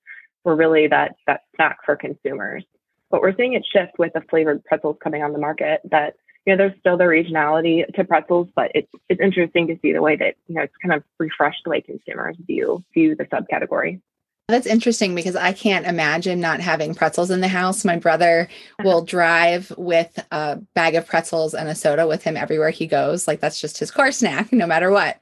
were 0.45 0.57
really 0.57 0.89
that 0.89 1.17
that 1.27 1.43
snack 1.57 1.79
for 1.85 1.97
consumers. 1.97 2.65
But 3.11 3.21
we're 3.21 3.37
seeing 3.37 3.53
it 3.53 3.67
shift 3.71 3.99
with 3.99 4.13
the 4.15 4.23
flavored 4.23 4.65
pretzels 4.65 4.97
coming 5.03 5.23
on 5.23 5.33
the 5.33 5.39
market 5.39 5.81
that 5.91 6.15
you 6.47 6.53
know, 6.53 6.57
there's 6.57 6.79
still 6.81 6.97
the 6.97 7.05
regionality 7.05 7.87
to 7.95 8.05
pretzels, 8.05 8.49
but 8.55 8.73
it's 8.75 8.91
it's 9.09 9.21
interesting 9.21 9.69
to 9.69 9.79
see 9.81 9.93
the 9.93 10.03
way 10.03 10.17
that 10.17 10.35
you 10.49 10.57
know 10.57 10.63
it's 10.63 10.75
kind 10.83 10.93
of 10.95 11.05
refreshed 11.19 11.63
the 11.65 11.71
way 11.71 11.81
consumers 11.81 12.37
view 12.47 12.85
view 12.93 13.15
the 13.15 13.25
subcategory. 13.25 14.01
That's 14.49 14.67
interesting 14.67 15.15
because 15.15 15.37
I 15.37 15.53
can't 15.53 15.87
imagine 15.87 16.41
not 16.41 16.61
having 16.61 16.95
pretzels 16.95 17.31
in 17.31 17.41
the 17.41 17.49
house. 17.49 17.85
My 17.85 17.97
brother 17.97 18.49
will 18.83 19.03
drive 19.03 19.73
with 19.79 20.19
a 20.31 20.57
bag 20.75 20.95
of 20.95 21.07
pretzels 21.07 21.55
and 21.55 21.69
a 21.69 21.75
soda 21.75 22.07
with 22.07 22.23
him 22.25 22.37
everywhere 22.37 22.71
he 22.71 22.87
goes. 22.87 23.29
Like 23.29 23.41
that's 23.41 23.61
just 23.61 23.79
his 23.79 23.91
car 23.91 24.11
snack, 24.13 24.53
no 24.53 24.67
matter 24.67 24.91
what. 24.91 25.21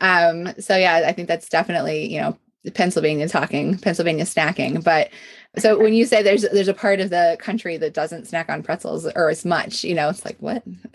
Um, 0.00 0.54
so 0.60 0.76
yeah, 0.76 1.02
I 1.06 1.12
think 1.12 1.28
that's 1.28 1.48
definitely 1.48 2.12
you 2.12 2.20
know 2.20 2.38
Pennsylvania 2.74 3.28
talking, 3.28 3.76
Pennsylvania 3.78 4.24
snacking. 4.24 4.84
But 4.84 5.10
so 5.58 5.78
when 5.78 5.94
you 5.94 6.04
say 6.04 6.22
there's 6.22 6.42
there's 6.42 6.68
a 6.68 6.74
part 6.74 7.00
of 7.00 7.10
the 7.10 7.36
country 7.40 7.76
that 7.76 7.92
doesn't 7.92 8.26
snack 8.26 8.48
on 8.48 8.62
pretzels 8.62 9.06
or 9.16 9.30
as 9.30 9.44
much, 9.44 9.82
you 9.82 9.94
know, 9.94 10.08
it's 10.08 10.24
like 10.24 10.36
what? 10.38 10.62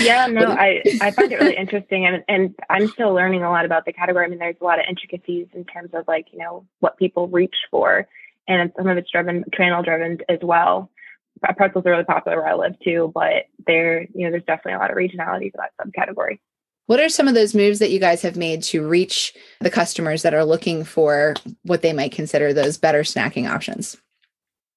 yeah, 0.00 0.26
no, 0.26 0.50
I 0.50 0.82
I 1.00 1.12
find 1.12 1.30
it 1.30 1.40
really 1.40 1.56
interesting, 1.58 2.06
and 2.06 2.24
and 2.28 2.54
I'm 2.70 2.88
still 2.88 3.14
learning 3.14 3.44
a 3.44 3.50
lot 3.50 3.64
about 3.64 3.84
the 3.84 3.92
category. 3.92 4.26
I 4.26 4.28
mean, 4.28 4.40
there's 4.40 4.56
a 4.60 4.64
lot 4.64 4.80
of 4.80 4.86
intricacies 4.88 5.46
in 5.52 5.64
terms 5.64 5.90
of 5.92 6.08
like 6.08 6.26
you 6.32 6.38
know 6.38 6.66
what 6.80 6.96
people 6.98 7.28
reach 7.28 7.54
for, 7.70 8.08
and 8.48 8.72
some 8.76 8.88
of 8.88 8.98
it's 8.98 9.10
driven 9.10 9.44
channel 9.54 9.84
driven 9.84 10.18
as 10.28 10.40
well. 10.42 10.90
Pretzels 11.56 11.86
are 11.86 11.90
really 11.90 12.04
popular 12.04 12.38
where 12.38 12.48
I 12.48 12.54
live 12.54 12.74
too, 12.82 13.12
but 13.14 13.46
there 13.64 14.02
you 14.02 14.24
know 14.24 14.32
there's 14.32 14.44
definitely 14.44 14.74
a 14.74 14.78
lot 14.78 14.90
of 14.90 14.96
regionality 14.96 15.52
to 15.52 15.58
that 15.58 15.72
subcategory. 15.80 16.40
What 16.86 17.00
are 17.00 17.08
some 17.08 17.28
of 17.28 17.34
those 17.34 17.54
moves 17.54 17.78
that 17.78 17.90
you 17.90 18.00
guys 18.00 18.22
have 18.22 18.36
made 18.36 18.62
to 18.64 18.86
reach 18.86 19.34
the 19.60 19.70
customers 19.70 20.22
that 20.22 20.34
are 20.34 20.44
looking 20.44 20.84
for 20.84 21.34
what 21.62 21.82
they 21.82 21.92
might 21.92 22.12
consider 22.12 22.52
those 22.52 22.76
better 22.76 23.02
snacking 23.02 23.48
options? 23.48 23.96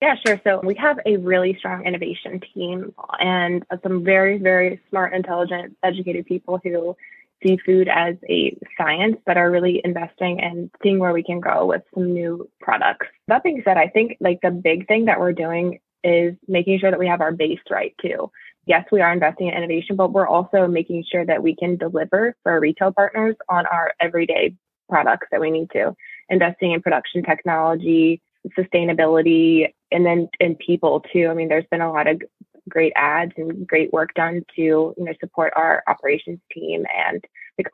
Yeah, 0.02 0.16
sure. 0.26 0.40
So 0.44 0.62
we 0.64 0.76
have 0.76 1.00
a 1.06 1.18
really 1.18 1.56
strong 1.58 1.86
innovation 1.86 2.42
team 2.54 2.94
and 3.20 3.66
some 3.82 4.04
very, 4.04 4.38
very 4.38 4.80
smart, 4.90 5.14
intelligent, 5.14 5.76
educated 5.84 6.26
people 6.26 6.60
who 6.64 6.96
see 7.44 7.58
food 7.66 7.88
as 7.88 8.16
a 8.30 8.58
science 8.78 9.18
that 9.26 9.38
are 9.38 9.50
really 9.50 9.82
investing 9.84 10.40
and 10.42 10.70
seeing 10.84 11.00
where 11.00 11.14
we 11.14 11.24
can 11.24 11.40
go 11.40 11.66
with 11.66 11.82
some 11.94 12.14
new 12.14 12.50
products. 12.60 13.08
That 13.28 13.44
being 13.44 13.62
said, 13.66 13.78
I 13.78 13.88
think 13.88 14.18
like 14.20 14.42
the 14.42 14.52
big 14.52 14.88
thing 14.88 15.06
that 15.06 15.20
we're 15.20 15.34
doing 15.34 15.80
is 16.04 16.36
making 16.48 16.80
sure 16.80 16.92
that 16.92 17.00
we 17.00 17.08
have 17.08 17.22
our 17.22 17.32
base 17.32 17.60
right 17.70 17.96
too 18.00 18.30
yes, 18.66 18.86
we 18.92 19.02
are 19.02 19.14
investing 19.14 19.48
in 19.48 19.54
innovation, 19.54 19.96
but 19.96 20.12
we're 20.12 20.28
also 20.28 20.68
making 20.68 21.04
sure 21.10 21.26
that 21.26 21.42
we 21.44 21.56
can 21.56 21.78
deliver 21.78 22.36
for 22.44 22.54
our 22.54 22.60
retail 22.60 22.92
partners 22.92 23.36
on 23.50 23.66
our 23.66 23.94
everyday 24.00 24.56
products 24.90 25.28
that 25.32 25.42
we 25.42 25.52
need 25.52 25.70
to. 25.72 25.96
Investing 26.30 26.72
in 26.72 26.82
production 26.82 27.24
technology, 27.24 28.22
sustainability, 28.58 29.68
and 29.92 30.06
then 30.06 30.30
in 30.40 30.56
people 30.56 31.04
too. 31.14 31.28
I 31.28 31.34
mean, 31.34 31.48
there's 31.48 31.66
been 31.70 31.82
a 31.82 31.92
lot 31.92 32.08
of 32.08 32.22
great 32.68 32.94
ads 32.96 33.32
and 33.38 33.68
great 33.68 33.94
work 33.94 34.14
done 34.16 34.44
to 34.56 34.62
you 34.62 34.96
know 34.98 35.14
support 35.20 35.54
our 35.56 35.84
operations 35.88 36.40
team 36.52 36.84
and 36.96 37.24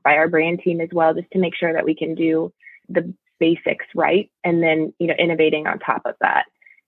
by 0.03 0.15
our 0.15 0.27
brand 0.27 0.59
team 0.63 0.81
as 0.81 0.89
well, 0.91 1.13
just 1.13 1.31
to 1.31 1.39
make 1.39 1.55
sure 1.55 1.73
that 1.73 1.85
we 1.85 1.95
can 1.95 2.13
do 2.13 2.51
the 2.89 3.13
basics 3.39 3.85
right 3.95 4.29
and 4.43 4.61
then 4.61 4.93
you 4.99 5.07
know 5.07 5.15
innovating 5.17 5.65
on 5.67 5.79
top 5.79 6.01
of 6.05 6.15
that. 6.21 6.45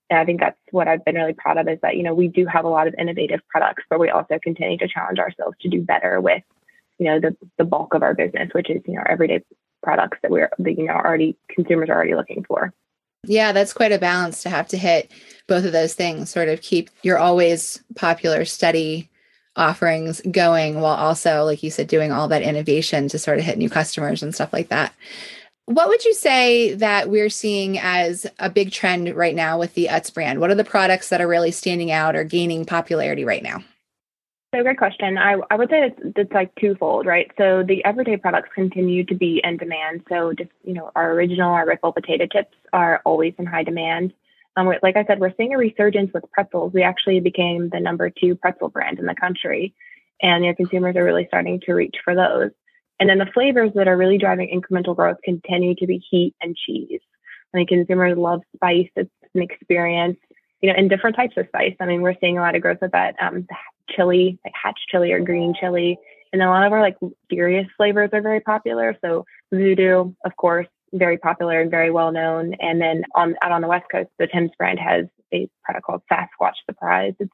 And 0.10 0.20
I 0.20 0.26
think 0.26 0.40
that's 0.40 0.58
what 0.72 0.88
I've 0.88 1.04
been 1.06 1.16
really 1.16 1.34
proud 1.34 1.58
of 1.58 1.68
is 1.68 1.80
that, 1.82 1.96
you 1.96 2.04
know, 2.04 2.14
we 2.14 2.28
do 2.28 2.46
have 2.46 2.66
a 2.66 2.70
lot 2.70 2.88
of 2.88 2.96
innovative 2.98 3.42
products, 3.48 3.84
but 3.90 4.00
we 4.00 4.10
also 4.10 4.38
continue 4.42 4.78
to 4.78 4.88
challenge 4.88 5.20
ourselves 5.20 5.58
to 5.62 5.70
do 5.70 5.82
better 5.82 6.22
with, 6.22 6.44
you 7.00 7.06
know, 7.08 7.20
the, 7.20 7.36
the 7.58 7.64
bulk 7.64 7.94
of 7.94 8.04
our 8.04 8.14
business, 8.14 8.50
which 8.54 8.70
is, 8.70 8.82
you 8.86 8.94
know, 8.94 9.04
everyday 9.10 9.44
products 9.82 10.18
that 10.22 10.32
we're, 10.32 10.50
that, 10.60 10.78
you 10.78 10.86
know, 10.86 10.94
already 10.94 11.36
consumers 11.50 11.90
are 11.90 11.96
already 11.96 12.16
looking 12.16 12.44
for. 12.44 12.74
Yeah, 13.26 13.54
that's 13.54 13.74
quite 13.74 13.94
a 13.94 14.00
balance 14.00 14.44
to 14.44 14.50
have 14.50 14.68
to 14.70 14.78
hit 14.78 15.12
both 15.48 15.64
of 15.64 15.72
those 15.72 15.94
things, 15.94 16.30
sort 16.30 16.50
of 16.50 16.62
keep 16.62 16.90
your 17.04 17.18
always 17.18 17.82
popular, 17.96 18.44
steady 18.44 19.10
offerings 19.56 20.22
going 20.30 20.82
while 20.82 20.96
also, 20.96 21.44
like 21.46 21.64
you 21.64 21.72
said, 21.72 21.88
doing 21.88 22.12
all 22.12 22.28
that 22.28 22.42
innovation 22.42 23.08
to 23.08 23.20
sort 23.20 23.38
of 23.38 23.46
hit 23.46 23.58
new 23.58 23.70
customers 23.70 24.24
and 24.24 24.36
stuff 24.36 24.52
like 24.52 24.70
that. 24.70 24.94
What 25.66 25.88
would 25.88 26.04
you 26.04 26.14
say 26.14 26.74
that 26.74 27.10
we're 27.10 27.30
seeing 27.30 27.80
as 27.80 28.26
a 28.38 28.50
big 28.50 28.72
trend 28.72 29.16
right 29.16 29.34
now 29.34 29.58
with 29.58 29.76
the 29.76 29.88
Utz 29.88 30.14
brand? 30.14 30.42
What 30.42 30.50
are 30.50 30.56
the 30.56 30.66
products 30.66 31.08
that 31.10 31.22
are 31.22 31.28
really 31.28 31.52
standing 31.52 31.90
out 31.90 32.18
or 32.18 32.26
gaining 32.26 32.66
popularity 32.66 33.24
right 33.24 33.42
now? 33.42 33.64
So 34.54 34.62
great 34.62 34.78
question. 34.78 35.18
I, 35.18 35.38
I 35.50 35.56
would 35.56 35.70
say 35.70 35.88
it's, 35.88 36.16
it's 36.18 36.32
like 36.32 36.54
twofold, 36.56 37.06
right? 37.06 37.32
So 37.38 37.64
the 37.64 37.84
everyday 37.86 38.18
products 38.18 38.50
continue 38.54 39.04
to 39.06 39.16
be 39.16 39.42
in 39.44 39.58
demand. 39.58 40.04
So 40.10 40.34
just, 40.34 40.52
you 40.64 40.74
know, 40.74 40.92
our 40.96 41.12
original, 41.14 41.50
our 41.50 41.66
Ripple 41.66 41.94
potato 41.94 42.28
chips 42.28 42.56
are 42.72 43.02
always 43.06 43.34
in 43.40 43.46
high 43.46 43.64
demand. 43.64 44.14
Um, 44.56 44.72
like 44.84 44.98
I 44.98 45.06
said, 45.06 45.20
we're 45.20 45.34
seeing 45.38 45.56
a 45.56 45.58
resurgence 45.58 46.12
with 46.14 46.30
pretzels. 46.32 46.74
We 46.74 46.84
actually 46.84 47.20
became 47.22 47.70
the 47.70 47.80
number 47.80 48.12
two 48.12 48.36
pretzel 48.36 48.70
brand 48.70 49.00
in 49.00 49.06
the 49.06 49.16
country. 49.16 49.74
And 50.22 50.46
your 50.46 50.54
consumers 50.54 50.96
are 50.98 51.04
really 51.04 51.26
starting 51.28 51.60
to 51.62 51.74
reach 51.74 51.96
for 52.04 52.14
those. 52.14 52.52
And 53.00 53.10
then 53.10 53.18
the 53.18 53.26
flavors 53.34 53.72
that 53.76 53.88
are 53.88 53.98
really 53.98 54.18
driving 54.18 54.50
incremental 54.50 54.96
growth 54.96 55.18
continue 55.24 55.76
to 55.76 55.88
be 55.88 56.04
heat 56.10 56.36
and 56.42 56.56
cheese. 56.56 57.02
I 57.54 57.58
mean, 57.58 57.68
consumers 57.68 58.18
love 58.18 58.42
spice. 58.56 58.90
It's 58.96 59.10
an 59.34 59.42
experience, 59.42 60.18
you 60.62 60.70
know, 60.70 60.76
and 60.78 60.90
different 60.90 61.16
types 61.16 61.36
of 61.38 61.48
spice. 61.48 61.76
I 61.80 61.86
mean, 61.86 62.02
we're 62.02 62.16
seeing 62.20 62.38
a 62.38 62.42
lot 62.42 62.56
of 62.56 62.62
growth 62.62 62.80
with 62.82 62.92
that 62.92 63.16
um, 63.22 63.48
chili, 63.90 64.40
like 64.44 64.54
hatch 64.62 64.80
chili 64.90 65.12
or 65.12 65.20
green 65.20 65.54
chili. 65.60 65.98
And 66.32 66.42
a 66.42 66.48
lot 66.48 66.66
of 66.66 66.74
our 66.74 66.82
like 66.82 66.98
serious 67.30 67.68
flavors 67.78 68.10
are 68.14 68.22
very 68.22 68.40
popular. 68.40 68.98
So 69.04 69.26
voodoo, 69.52 70.14
of 70.26 70.36
course, 70.36 70.68
very 70.94 71.18
popular 71.18 71.62
and 71.62 71.70
very 71.70 71.92
well 71.92 72.12
known. 72.12 72.56
And 72.60 72.82
then 72.82 73.04
on 73.16 73.36
out 73.44 73.52
on 73.52 73.62
the 73.62 73.68
West 73.68 73.86
Coast, 73.92 74.10
the 74.18 74.28
Tim's 74.28 74.52
brand 74.58 74.80
has 74.80 75.06
a 75.34 75.48
product 75.64 75.86
called 75.86 76.02
Sasquatch 76.12 76.54
Surprise. 76.66 77.14
It's 77.20 77.32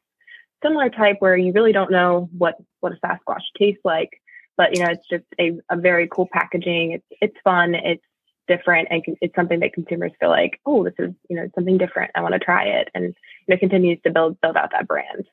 similar 0.63 0.89
type 0.89 1.17
where 1.19 1.37
you 1.37 1.53
really 1.53 1.71
don't 1.71 1.91
know 1.91 2.29
what 2.37 2.55
what 2.79 2.93
a 2.93 2.97
Sasquatch 3.05 3.41
tastes 3.57 3.81
like, 3.83 4.09
but 4.59 4.75
you 4.75 4.83
know 4.83 4.91
it's 4.91 5.07
just 5.09 5.23
a, 5.39 5.53
a 5.71 5.77
very 5.77 6.09
cool 6.11 6.27
packaging. 6.33 6.91
It's 6.91 7.05
it's 7.21 7.37
fun. 7.45 7.75
It's 7.75 8.03
different 8.49 8.89
and 8.91 9.01
it's 9.21 9.33
something 9.35 9.59
that 9.61 9.73
consumers 9.73 10.11
feel 10.19 10.29
like 10.29 10.59
oh 10.65 10.83
this 10.83 10.95
is 10.99 11.13
you 11.29 11.37
know 11.37 11.47
something 11.55 11.77
different. 11.77 12.11
I 12.13 12.21
want 12.21 12.33
to 12.33 12.39
try 12.39 12.65
it. 12.65 12.89
And 12.93 13.05
you 13.05 13.13
know 13.47 13.57
continues 13.57 13.99
to 14.03 14.11
build 14.11 14.39
build 14.41 14.57
out 14.57 14.71
that 14.73 14.87
brand. 14.87 15.23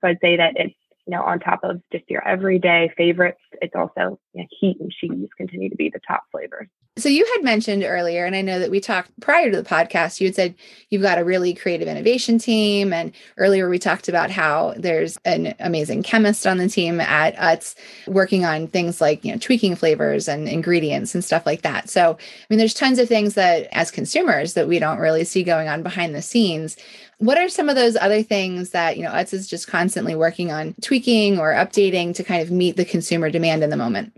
So 0.00 0.08
i'd 0.08 0.20
say 0.20 0.36
that 0.36 0.52
it's 0.56 0.74
you 1.06 1.16
know 1.16 1.22
on 1.22 1.38
top 1.38 1.60
of 1.62 1.80
just 1.92 2.04
your 2.08 2.26
everyday 2.26 2.92
favorites 2.96 3.40
it's 3.62 3.74
also 3.74 4.18
you 4.34 4.42
know, 4.42 4.46
heat 4.50 4.76
and 4.80 4.90
cheese 4.92 5.28
continue 5.36 5.68
to 5.68 5.76
be 5.76 5.88
the 5.88 6.00
top 6.06 6.24
flavors 6.30 6.68
so 6.98 7.10
you 7.10 7.26
had 7.34 7.44
mentioned 7.44 7.84
earlier, 7.84 8.24
and 8.24 8.34
I 8.34 8.40
know 8.40 8.58
that 8.58 8.70
we 8.70 8.80
talked 8.80 9.10
prior 9.20 9.50
to 9.50 9.56
the 9.56 9.68
podcast, 9.68 10.18
you 10.18 10.28
had 10.28 10.34
said 10.34 10.54
you've 10.88 11.02
got 11.02 11.18
a 11.18 11.24
really 11.24 11.52
creative 11.52 11.88
innovation 11.88 12.38
team. 12.38 12.90
And 12.90 13.12
earlier 13.36 13.68
we 13.68 13.78
talked 13.78 14.08
about 14.08 14.30
how 14.30 14.72
there's 14.78 15.18
an 15.26 15.54
amazing 15.60 16.04
chemist 16.04 16.46
on 16.46 16.56
the 16.56 16.70
team 16.70 16.98
at 17.02 17.36
Utz 17.36 17.74
working 18.06 18.46
on 18.46 18.66
things 18.68 19.02
like, 19.02 19.26
you 19.26 19.32
know, 19.32 19.38
tweaking 19.38 19.76
flavors 19.76 20.26
and 20.26 20.48
ingredients 20.48 21.14
and 21.14 21.22
stuff 21.22 21.44
like 21.44 21.60
that. 21.62 21.90
So, 21.90 22.12
I 22.12 22.44
mean, 22.48 22.58
there's 22.58 22.72
tons 22.72 22.98
of 22.98 23.08
things 23.08 23.34
that 23.34 23.68
as 23.72 23.90
consumers 23.90 24.54
that 24.54 24.66
we 24.66 24.78
don't 24.78 24.98
really 24.98 25.24
see 25.24 25.42
going 25.42 25.68
on 25.68 25.82
behind 25.82 26.14
the 26.14 26.22
scenes. 26.22 26.78
What 27.18 27.38
are 27.38 27.48
some 27.48 27.68
of 27.68 27.76
those 27.76 27.96
other 27.96 28.22
things 28.22 28.70
that, 28.70 28.96
you 28.96 29.02
know, 29.02 29.10
Utz 29.10 29.32
is 29.32 29.48
just 29.48 29.68
constantly 29.68 30.14
working 30.14 30.52
on 30.52 30.74
tweaking 30.82 31.38
or 31.38 31.52
updating 31.52 32.14
to 32.14 32.24
kind 32.24 32.42
of 32.42 32.50
meet 32.50 32.76
the 32.76 32.84
consumer 32.84 33.30
demand 33.30 33.64
in 33.64 33.70
the 33.70 33.76
moment? 33.76 34.14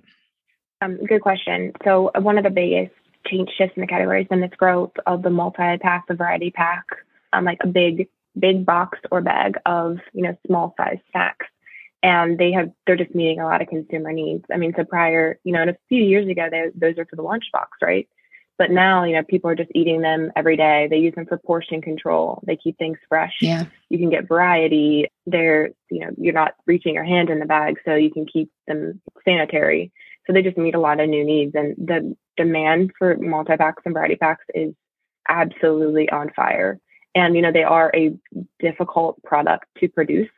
Um, 0.81 1.05
good 1.07 1.21
question. 1.23 1.73
So 1.85 2.11
uh, 2.15 2.21
one 2.21 2.39
of 2.39 2.45
the 2.45 2.51
biggest 2.51 2.93
change 3.27 3.51
shifts 3.57 3.77
in 3.77 3.83
the 3.83 3.87
category 3.87 4.23
has 4.23 4.29
been 4.29 4.41
this 4.41 4.51
growth 4.57 4.93
of 5.07 5.23
the 5.23 5.31
multi-pack, 5.31 6.07
the 6.09 6.15
variety 6.15 6.51
pack, 6.51 6.85
um, 7.33 7.45
like 7.45 7.59
a 7.63 7.69
big 7.69 8.09
big 8.39 8.65
box 8.65 8.99
or 9.11 9.21
bag 9.21 9.57
of 9.67 9.99
you 10.13 10.23
know 10.23 10.37
small 10.47 10.75
size 10.77 10.99
snacks 11.11 11.47
and 12.03 12.39
they 12.39 12.53
have 12.53 12.71
they're 12.87 12.97
just 12.97 13.15
meeting 13.15 13.41
a 13.41 13.45
lot 13.45 13.61
of 13.63 13.69
consumer 13.69 14.13
needs 14.13 14.45
i 14.53 14.57
mean 14.57 14.73
so 14.77 14.85
prior 14.85 15.39
you 15.45 15.53
know 15.53 15.61
and 15.61 15.71
a 15.71 15.77
few 15.89 16.05
years 16.05 16.29
ago 16.29 16.49
they, 16.51 16.67
those 16.75 16.99
are 16.99 17.07
for 17.07 17.17
the 17.17 17.23
lunchbox 17.23 17.67
right 17.83 18.09
but 18.59 18.71
now 18.71 19.05
you 19.05 19.15
know 19.15 19.23
people 19.23 19.51
are 19.51 19.55
just 19.55 19.71
eating 19.75 20.01
them 20.01 20.31
every 20.37 20.57
day. 20.57 20.89
They 20.91 20.99
use 20.99 21.15
them 21.15 21.27
for 21.27 21.39
portion 21.39 21.81
control. 21.81 22.43
They 22.47 22.57
keep 22.57 22.77
things 22.79 22.99
fresh. 23.09 23.37
Yeah. 23.41 23.65
You 23.89 23.99
can 23.99 24.11
get 24.11 24.29
variety 24.29 25.07
they're 25.27 25.71
you 25.91 26.01
know 26.01 26.11
you're 26.17 26.35
not 26.35 26.55
reaching 26.67 26.95
your 26.95 27.05
hand 27.05 27.31
in 27.31 27.39
the 27.39 27.47
bag 27.47 27.79
so 27.85 27.95
you 27.95 28.11
can 28.11 28.27
keep 28.27 28.51
them 28.67 29.01
sanitary. 29.25 29.93
So 30.27 30.33
they 30.33 30.43
just 30.43 30.59
meet 30.59 30.75
a 30.75 30.81
lot 30.81 31.01
of 31.01 31.09
new 31.09 31.25
needs 31.25 31.55
and 31.55 31.75
the 31.79 32.15
demand 32.39 32.93
for 32.99 33.17
multi-packs 33.17 33.83
and 33.85 33.95
variety 33.95 34.17
packs 34.17 34.45
is 34.55 34.73
absolutely 35.29 36.09
on 36.09 36.31
fire. 36.35 36.81
And, 37.15 37.35
you 37.37 37.43
know, 37.43 37.53
they 37.53 37.65
are 37.65 37.91
a 37.95 38.15
difficult 38.61 39.23
product 39.23 39.67
to 39.79 39.89
produce. 39.89 40.31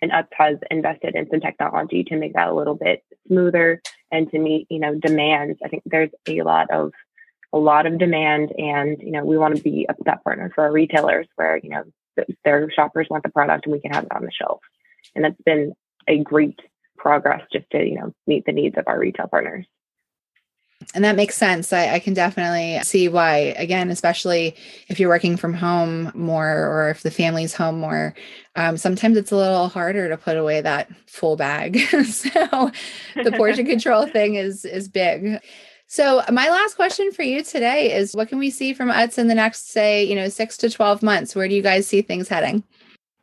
And 0.00 0.10
Utz 0.10 0.28
has 0.32 0.56
invested 0.70 1.14
in 1.14 1.28
some 1.30 1.40
technology 1.40 2.02
to 2.04 2.16
make 2.16 2.34
that 2.34 2.48
a 2.48 2.54
little 2.54 2.74
bit 2.74 3.04
smoother 3.28 3.80
and 4.10 4.28
to 4.30 4.38
meet, 4.38 4.66
you 4.68 4.80
know, 4.80 4.94
demands. 4.96 5.58
I 5.64 5.68
think 5.68 5.84
there's 5.86 6.10
a 6.26 6.42
lot 6.42 6.70
of 6.70 6.92
a 7.52 7.58
lot 7.58 7.86
of 7.86 7.98
demand 7.98 8.52
and, 8.56 9.00
you 9.00 9.10
know, 9.10 9.24
we 9.24 9.36
want 9.36 9.56
to 9.56 9.62
be 9.62 9.86
a 9.88 9.94
step 10.00 10.24
partner 10.24 10.50
for 10.54 10.64
our 10.64 10.72
retailers 10.72 11.26
where, 11.36 11.58
you 11.62 11.70
know, 11.70 11.84
their 12.44 12.70
shoppers 12.70 13.06
want 13.10 13.22
the 13.22 13.30
product 13.30 13.66
and 13.66 13.72
we 13.72 13.80
can 13.80 13.92
have 13.92 14.04
it 14.04 14.12
on 14.14 14.24
the 14.24 14.30
shelf. 14.30 14.60
And 15.14 15.24
that's 15.24 15.40
been 15.44 15.74
a 16.08 16.18
great 16.18 16.58
progress 16.96 17.42
just 17.52 17.68
to, 17.70 17.84
you 17.84 17.96
know, 17.96 18.14
meet 18.26 18.46
the 18.46 18.52
needs 18.52 18.76
of 18.78 18.84
our 18.86 18.98
retail 18.98 19.28
partners. 19.28 19.66
And 20.94 21.04
that 21.04 21.16
makes 21.16 21.36
sense. 21.36 21.72
I, 21.72 21.94
I, 21.94 21.98
can 22.00 22.14
definitely 22.14 22.80
see 22.82 23.08
why, 23.08 23.54
again, 23.56 23.90
especially 23.90 24.56
if 24.88 24.98
you're 24.98 25.08
working 25.08 25.36
from 25.36 25.54
home 25.54 26.10
more 26.14 26.48
or 26.48 26.90
if 26.90 27.02
the 27.02 27.10
family's 27.10 27.54
home 27.54 27.78
more, 27.78 28.14
um, 28.56 28.76
sometimes 28.76 29.16
it's 29.16 29.30
a 29.30 29.36
little 29.36 29.68
harder 29.68 30.08
to 30.08 30.16
put 30.16 30.36
away 30.36 30.60
that 30.60 30.90
full 31.06 31.36
bag. 31.36 31.78
so 32.04 32.70
the 33.22 33.32
portion 33.36 33.66
control 33.66 34.06
thing 34.06 34.34
is 34.34 34.64
is 34.64 34.88
big. 34.88 35.40
So 35.92 36.22
my 36.32 36.48
last 36.48 36.76
question 36.76 37.12
for 37.12 37.22
you 37.22 37.42
today 37.42 37.92
is 37.94 38.14
what 38.14 38.30
can 38.30 38.38
we 38.38 38.48
see 38.48 38.72
from 38.72 38.88
Utz 38.88 39.18
in 39.18 39.28
the 39.28 39.34
next, 39.34 39.72
say, 39.72 40.02
you 40.02 40.14
know, 40.14 40.30
six 40.30 40.56
to 40.56 40.70
12 40.70 41.02
months? 41.02 41.36
Where 41.36 41.46
do 41.46 41.54
you 41.54 41.60
guys 41.60 41.86
see 41.86 42.00
things 42.00 42.28
heading? 42.28 42.64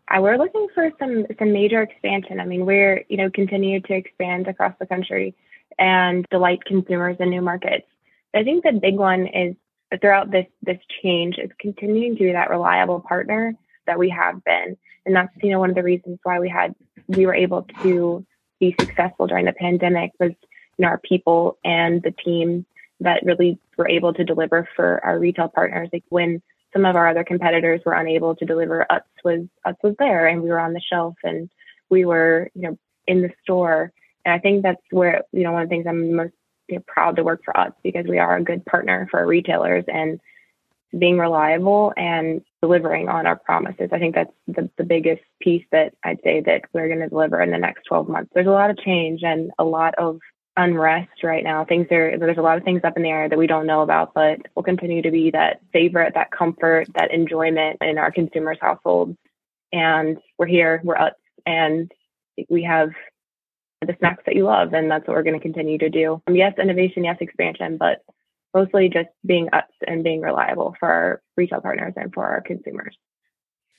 Uh, 0.08 0.22
we're 0.22 0.38
looking 0.38 0.68
for 0.76 0.92
some 1.00 1.26
some 1.40 1.52
major 1.52 1.82
expansion. 1.82 2.40
I 2.40 2.46
mean, 2.46 2.68
we're, 2.68 3.04
you 3.10 3.18
know, 3.18 3.32
continue 3.32 3.80
to 3.80 3.94
expand 3.96 4.48
across 4.48 4.76
the 4.80 4.86
country 4.86 5.34
and 5.80 6.28
delight 6.30 6.64
consumers 6.64 7.18
in 7.20 7.32
new 7.32 7.42
markets. 7.42 7.88
I 8.36 8.44
think 8.44 8.64
the 8.64 8.74
big 8.74 8.98
one 8.98 9.26
is 9.26 9.56
throughout 10.00 10.30
this 10.30 10.46
this 10.62 10.78
change 11.02 11.40
is 11.40 11.50
continuing 11.60 12.18
to 12.18 12.24
be 12.26 12.34
that 12.34 12.52
reliable 12.52 13.00
partner 13.00 13.56
that 13.88 13.98
we 13.98 14.12
have 14.12 14.44
been. 14.44 14.78
And 15.08 15.16
that's, 15.16 15.34
you 15.42 15.50
know, 15.50 15.60
one 15.60 15.72
of 15.72 15.76
the 15.76 15.82
reasons 15.82 16.20
why 16.22 16.38
we 16.38 16.50
had 16.50 16.76
we 17.08 17.26
were 17.26 17.34
able 17.34 17.66
to 17.82 18.24
be 18.60 18.76
successful 18.80 19.26
during 19.26 19.46
the 19.46 19.54
pandemic 19.54 20.12
was 20.20 20.34
you 20.80 20.84
know 20.84 20.90
our 20.90 20.98
people 20.98 21.60
and 21.64 22.02
the 22.02 22.12
team 22.12 22.66
that 23.02 23.24
really 23.24 23.60
were 23.78 23.88
able 23.88 24.14
to 24.14 24.24
deliver 24.24 24.68
for 24.76 25.04
our 25.04 25.20
retail 25.20 25.50
partners. 25.50 25.90
Like 25.94 26.04
when 26.10 26.42
some 26.74 26.86
of 26.86 26.96
our 26.96 27.08
other 27.08 27.24
competitors 27.24 27.82
were 27.86 27.94
unable 27.94 28.36
to 28.36 28.46
deliver, 28.46 28.86
Utz 28.90 29.02
was 29.24 29.46
Utz 29.68 29.78
was 29.84 29.96
there 30.00 30.28
and 30.28 30.42
we 30.42 30.50
were 30.50 30.60
on 30.60 30.74
the 30.74 30.82
shelf 30.82 31.16
and 31.24 31.50
we 31.90 32.06
were, 32.06 32.50
you 32.56 32.64
know, 32.64 32.78
in 33.08 33.22
the 33.22 33.32
store 33.44 33.92
and 34.26 34.34
I 34.34 34.40
think 34.40 34.64
that's 34.64 34.82
where, 34.92 35.24
you 35.32 35.44
know, 35.44 35.52
one 35.52 35.64
of 35.64 35.70
the 35.70 35.74
things 35.74 35.88
I'm 35.88 36.16
most 36.16 36.34
you 36.68 36.76
know, 36.76 36.84
proud 36.88 37.16
to 37.16 37.24
work 37.24 37.44
for 37.44 37.54
Utz 37.54 37.74
because 37.84 38.06
we 38.08 38.20
are 38.20 38.38
a 38.38 38.44
good 38.44 38.66
partner 38.66 39.08
for 39.10 39.20
our 39.20 39.26
retailers 39.26 39.86
and 39.88 40.20
being 40.98 41.18
reliable 41.18 41.94
and 41.98 42.42
delivering 42.62 43.10
on 43.10 43.28
our 43.28 43.36
promises. 43.36 43.90
I 43.92 44.00
think 44.00 44.16
that's 44.16 44.34
the, 44.48 44.70
the 44.78 44.84
biggest 44.84 45.22
piece 45.40 45.66
that 45.72 45.94
I'd 46.04 46.22
say 46.24 46.42
that 46.42 46.64
we're 46.74 46.88
going 46.88 47.00
to 47.00 47.10
deliver 47.10 47.42
in 47.42 47.52
the 47.52 47.58
next 47.58 47.84
12 47.86 48.10
months. 48.10 48.32
There's 48.34 48.48
a 48.48 48.52
lot 48.52 48.72
of 48.72 48.78
change 48.80 49.22
and 49.24 49.52
a 49.60 49.64
lot 49.64 49.96
of 49.96 50.20
unrest 50.60 51.24
right 51.24 51.44
now. 51.44 51.64
Things 51.64 51.88
are, 51.90 52.18
there's 52.18 52.38
a 52.38 52.42
lot 52.42 52.58
of 52.58 52.64
things 52.66 52.82
up 52.84 52.98
in 52.98 53.04
the 53.04 53.10
air 53.10 53.30
that 53.30 53.40
we 53.40 53.48
don't 53.48 53.66
know 53.66 53.82
about, 53.82 54.14
but 54.14 54.40
we'll 54.54 54.64
continue 54.64 55.02
to 55.02 55.10
be 55.10 55.32
that 55.32 55.62
favorite, 55.72 56.14
that 56.16 56.32
comfort, 56.32 56.88
that 56.96 57.14
enjoyment 57.14 57.78
in 57.82 57.98
our 57.98 58.12
consumers' 58.12 58.58
households. 58.60 59.18
And 59.72 60.18
we're 60.38 60.48
here, 60.48 60.82
we're 60.84 60.98
Utz, 60.98 61.12
and 61.46 61.90
we 62.50 62.64
have 62.64 62.90
the 63.88 63.96
snacks 64.00 64.24
that 64.26 64.36
you 64.36 64.44
love. 64.44 64.74
And 64.74 64.92
that's 64.92 65.08
what 65.08 65.16
we're 65.16 65.24
going 65.24 65.40
to 65.40 65.42
continue 65.42 65.78
to 65.78 65.90
do. 65.90 66.22
Um, 66.28 66.36
yes, 66.36 66.54
innovation, 66.62 67.06
yes, 67.06 67.18
expansion, 67.22 67.78
but 67.78 68.04
mostly 68.54 68.90
just 68.90 69.10
being 69.26 69.48
Utz 69.54 69.72
and 69.88 70.04
being 70.04 70.20
reliable 70.20 70.76
for 70.78 70.90
our 70.90 71.22
retail 71.38 71.62
partners 71.62 71.94
and 71.96 72.14
for 72.14 72.26
our 72.26 72.42
consumers. 72.42 72.98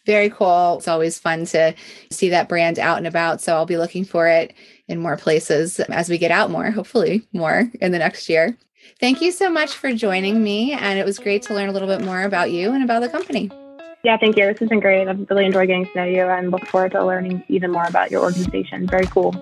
Very 0.06 0.30
cool. 0.30 0.78
It's 0.78 0.88
always 0.88 1.18
fun 1.18 1.44
to 1.46 1.74
see 2.10 2.30
that 2.30 2.48
brand 2.48 2.78
out 2.78 2.98
and 2.98 3.06
about. 3.06 3.40
So 3.40 3.54
I'll 3.54 3.66
be 3.66 3.76
looking 3.76 4.04
for 4.04 4.26
it 4.26 4.54
in 4.88 4.98
more 4.98 5.16
places 5.16 5.78
as 5.80 6.08
we 6.08 6.18
get 6.18 6.30
out 6.30 6.50
more, 6.50 6.70
hopefully 6.70 7.26
more 7.32 7.70
in 7.80 7.92
the 7.92 7.98
next 7.98 8.28
year. 8.28 8.56
Thank 8.98 9.20
you 9.20 9.30
so 9.30 9.50
much 9.50 9.74
for 9.74 9.92
joining 9.92 10.42
me. 10.42 10.72
And 10.72 10.98
it 10.98 11.04
was 11.04 11.18
great 11.18 11.42
to 11.42 11.54
learn 11.54 11.68
a 11.68 11.72
little 11.72 11.88
bit 11.88 12.02
more 12.02 12.22
about 12.22 12.50
you 12.50 12.72
and 12.72 12.82
about 12.82 13.02
the 13.02 13.08
company. 13.08 13.50
Yeah, 14.02 14.16
thank 14.16 14.36
you. 14.36 14.46
This 14.46 14.58
has 14.60 14.68
been 14.70 14.80
great. 14.80 15.06
I've 15.06 15.28
really 15.28 15.44
enjoyed 15.44 15.68
getting 15.68 15.86
to 15.86 15.92
know 15.94 16.04
you 16.04 16.22
and 16.22 16.50
look 16.50 16.66
forward 16.66 16.92
to 16.92 17.04
learning 17.04 17.44
even 17.48 17.70
more 17.70 17.84
about 17.84 18.10
your 18.10 18.22
organization. 18.22 18.86
Very 18.86 19.06
cool. 19.06 19.32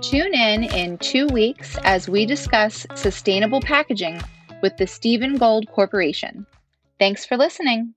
Tune 0.00 0.34
in 0.34 0.64
in 0.64 0.98
two 0.98 1.28
weeks 1.28 1.76
as 1.84 2.08
we 2.08 2.26
discuss 2.26 2.86
sustainable 2.94 3.60
packaging 3.60 4.20
with 4.62 4.76
the 4.76 4.86
Stephen 4.86 5.36
Gould 5.36 5.68
Corporation. 5.70 6.46
Thanks 6.98 7.24
for 7.24 7.36
listening. 7.36 7.94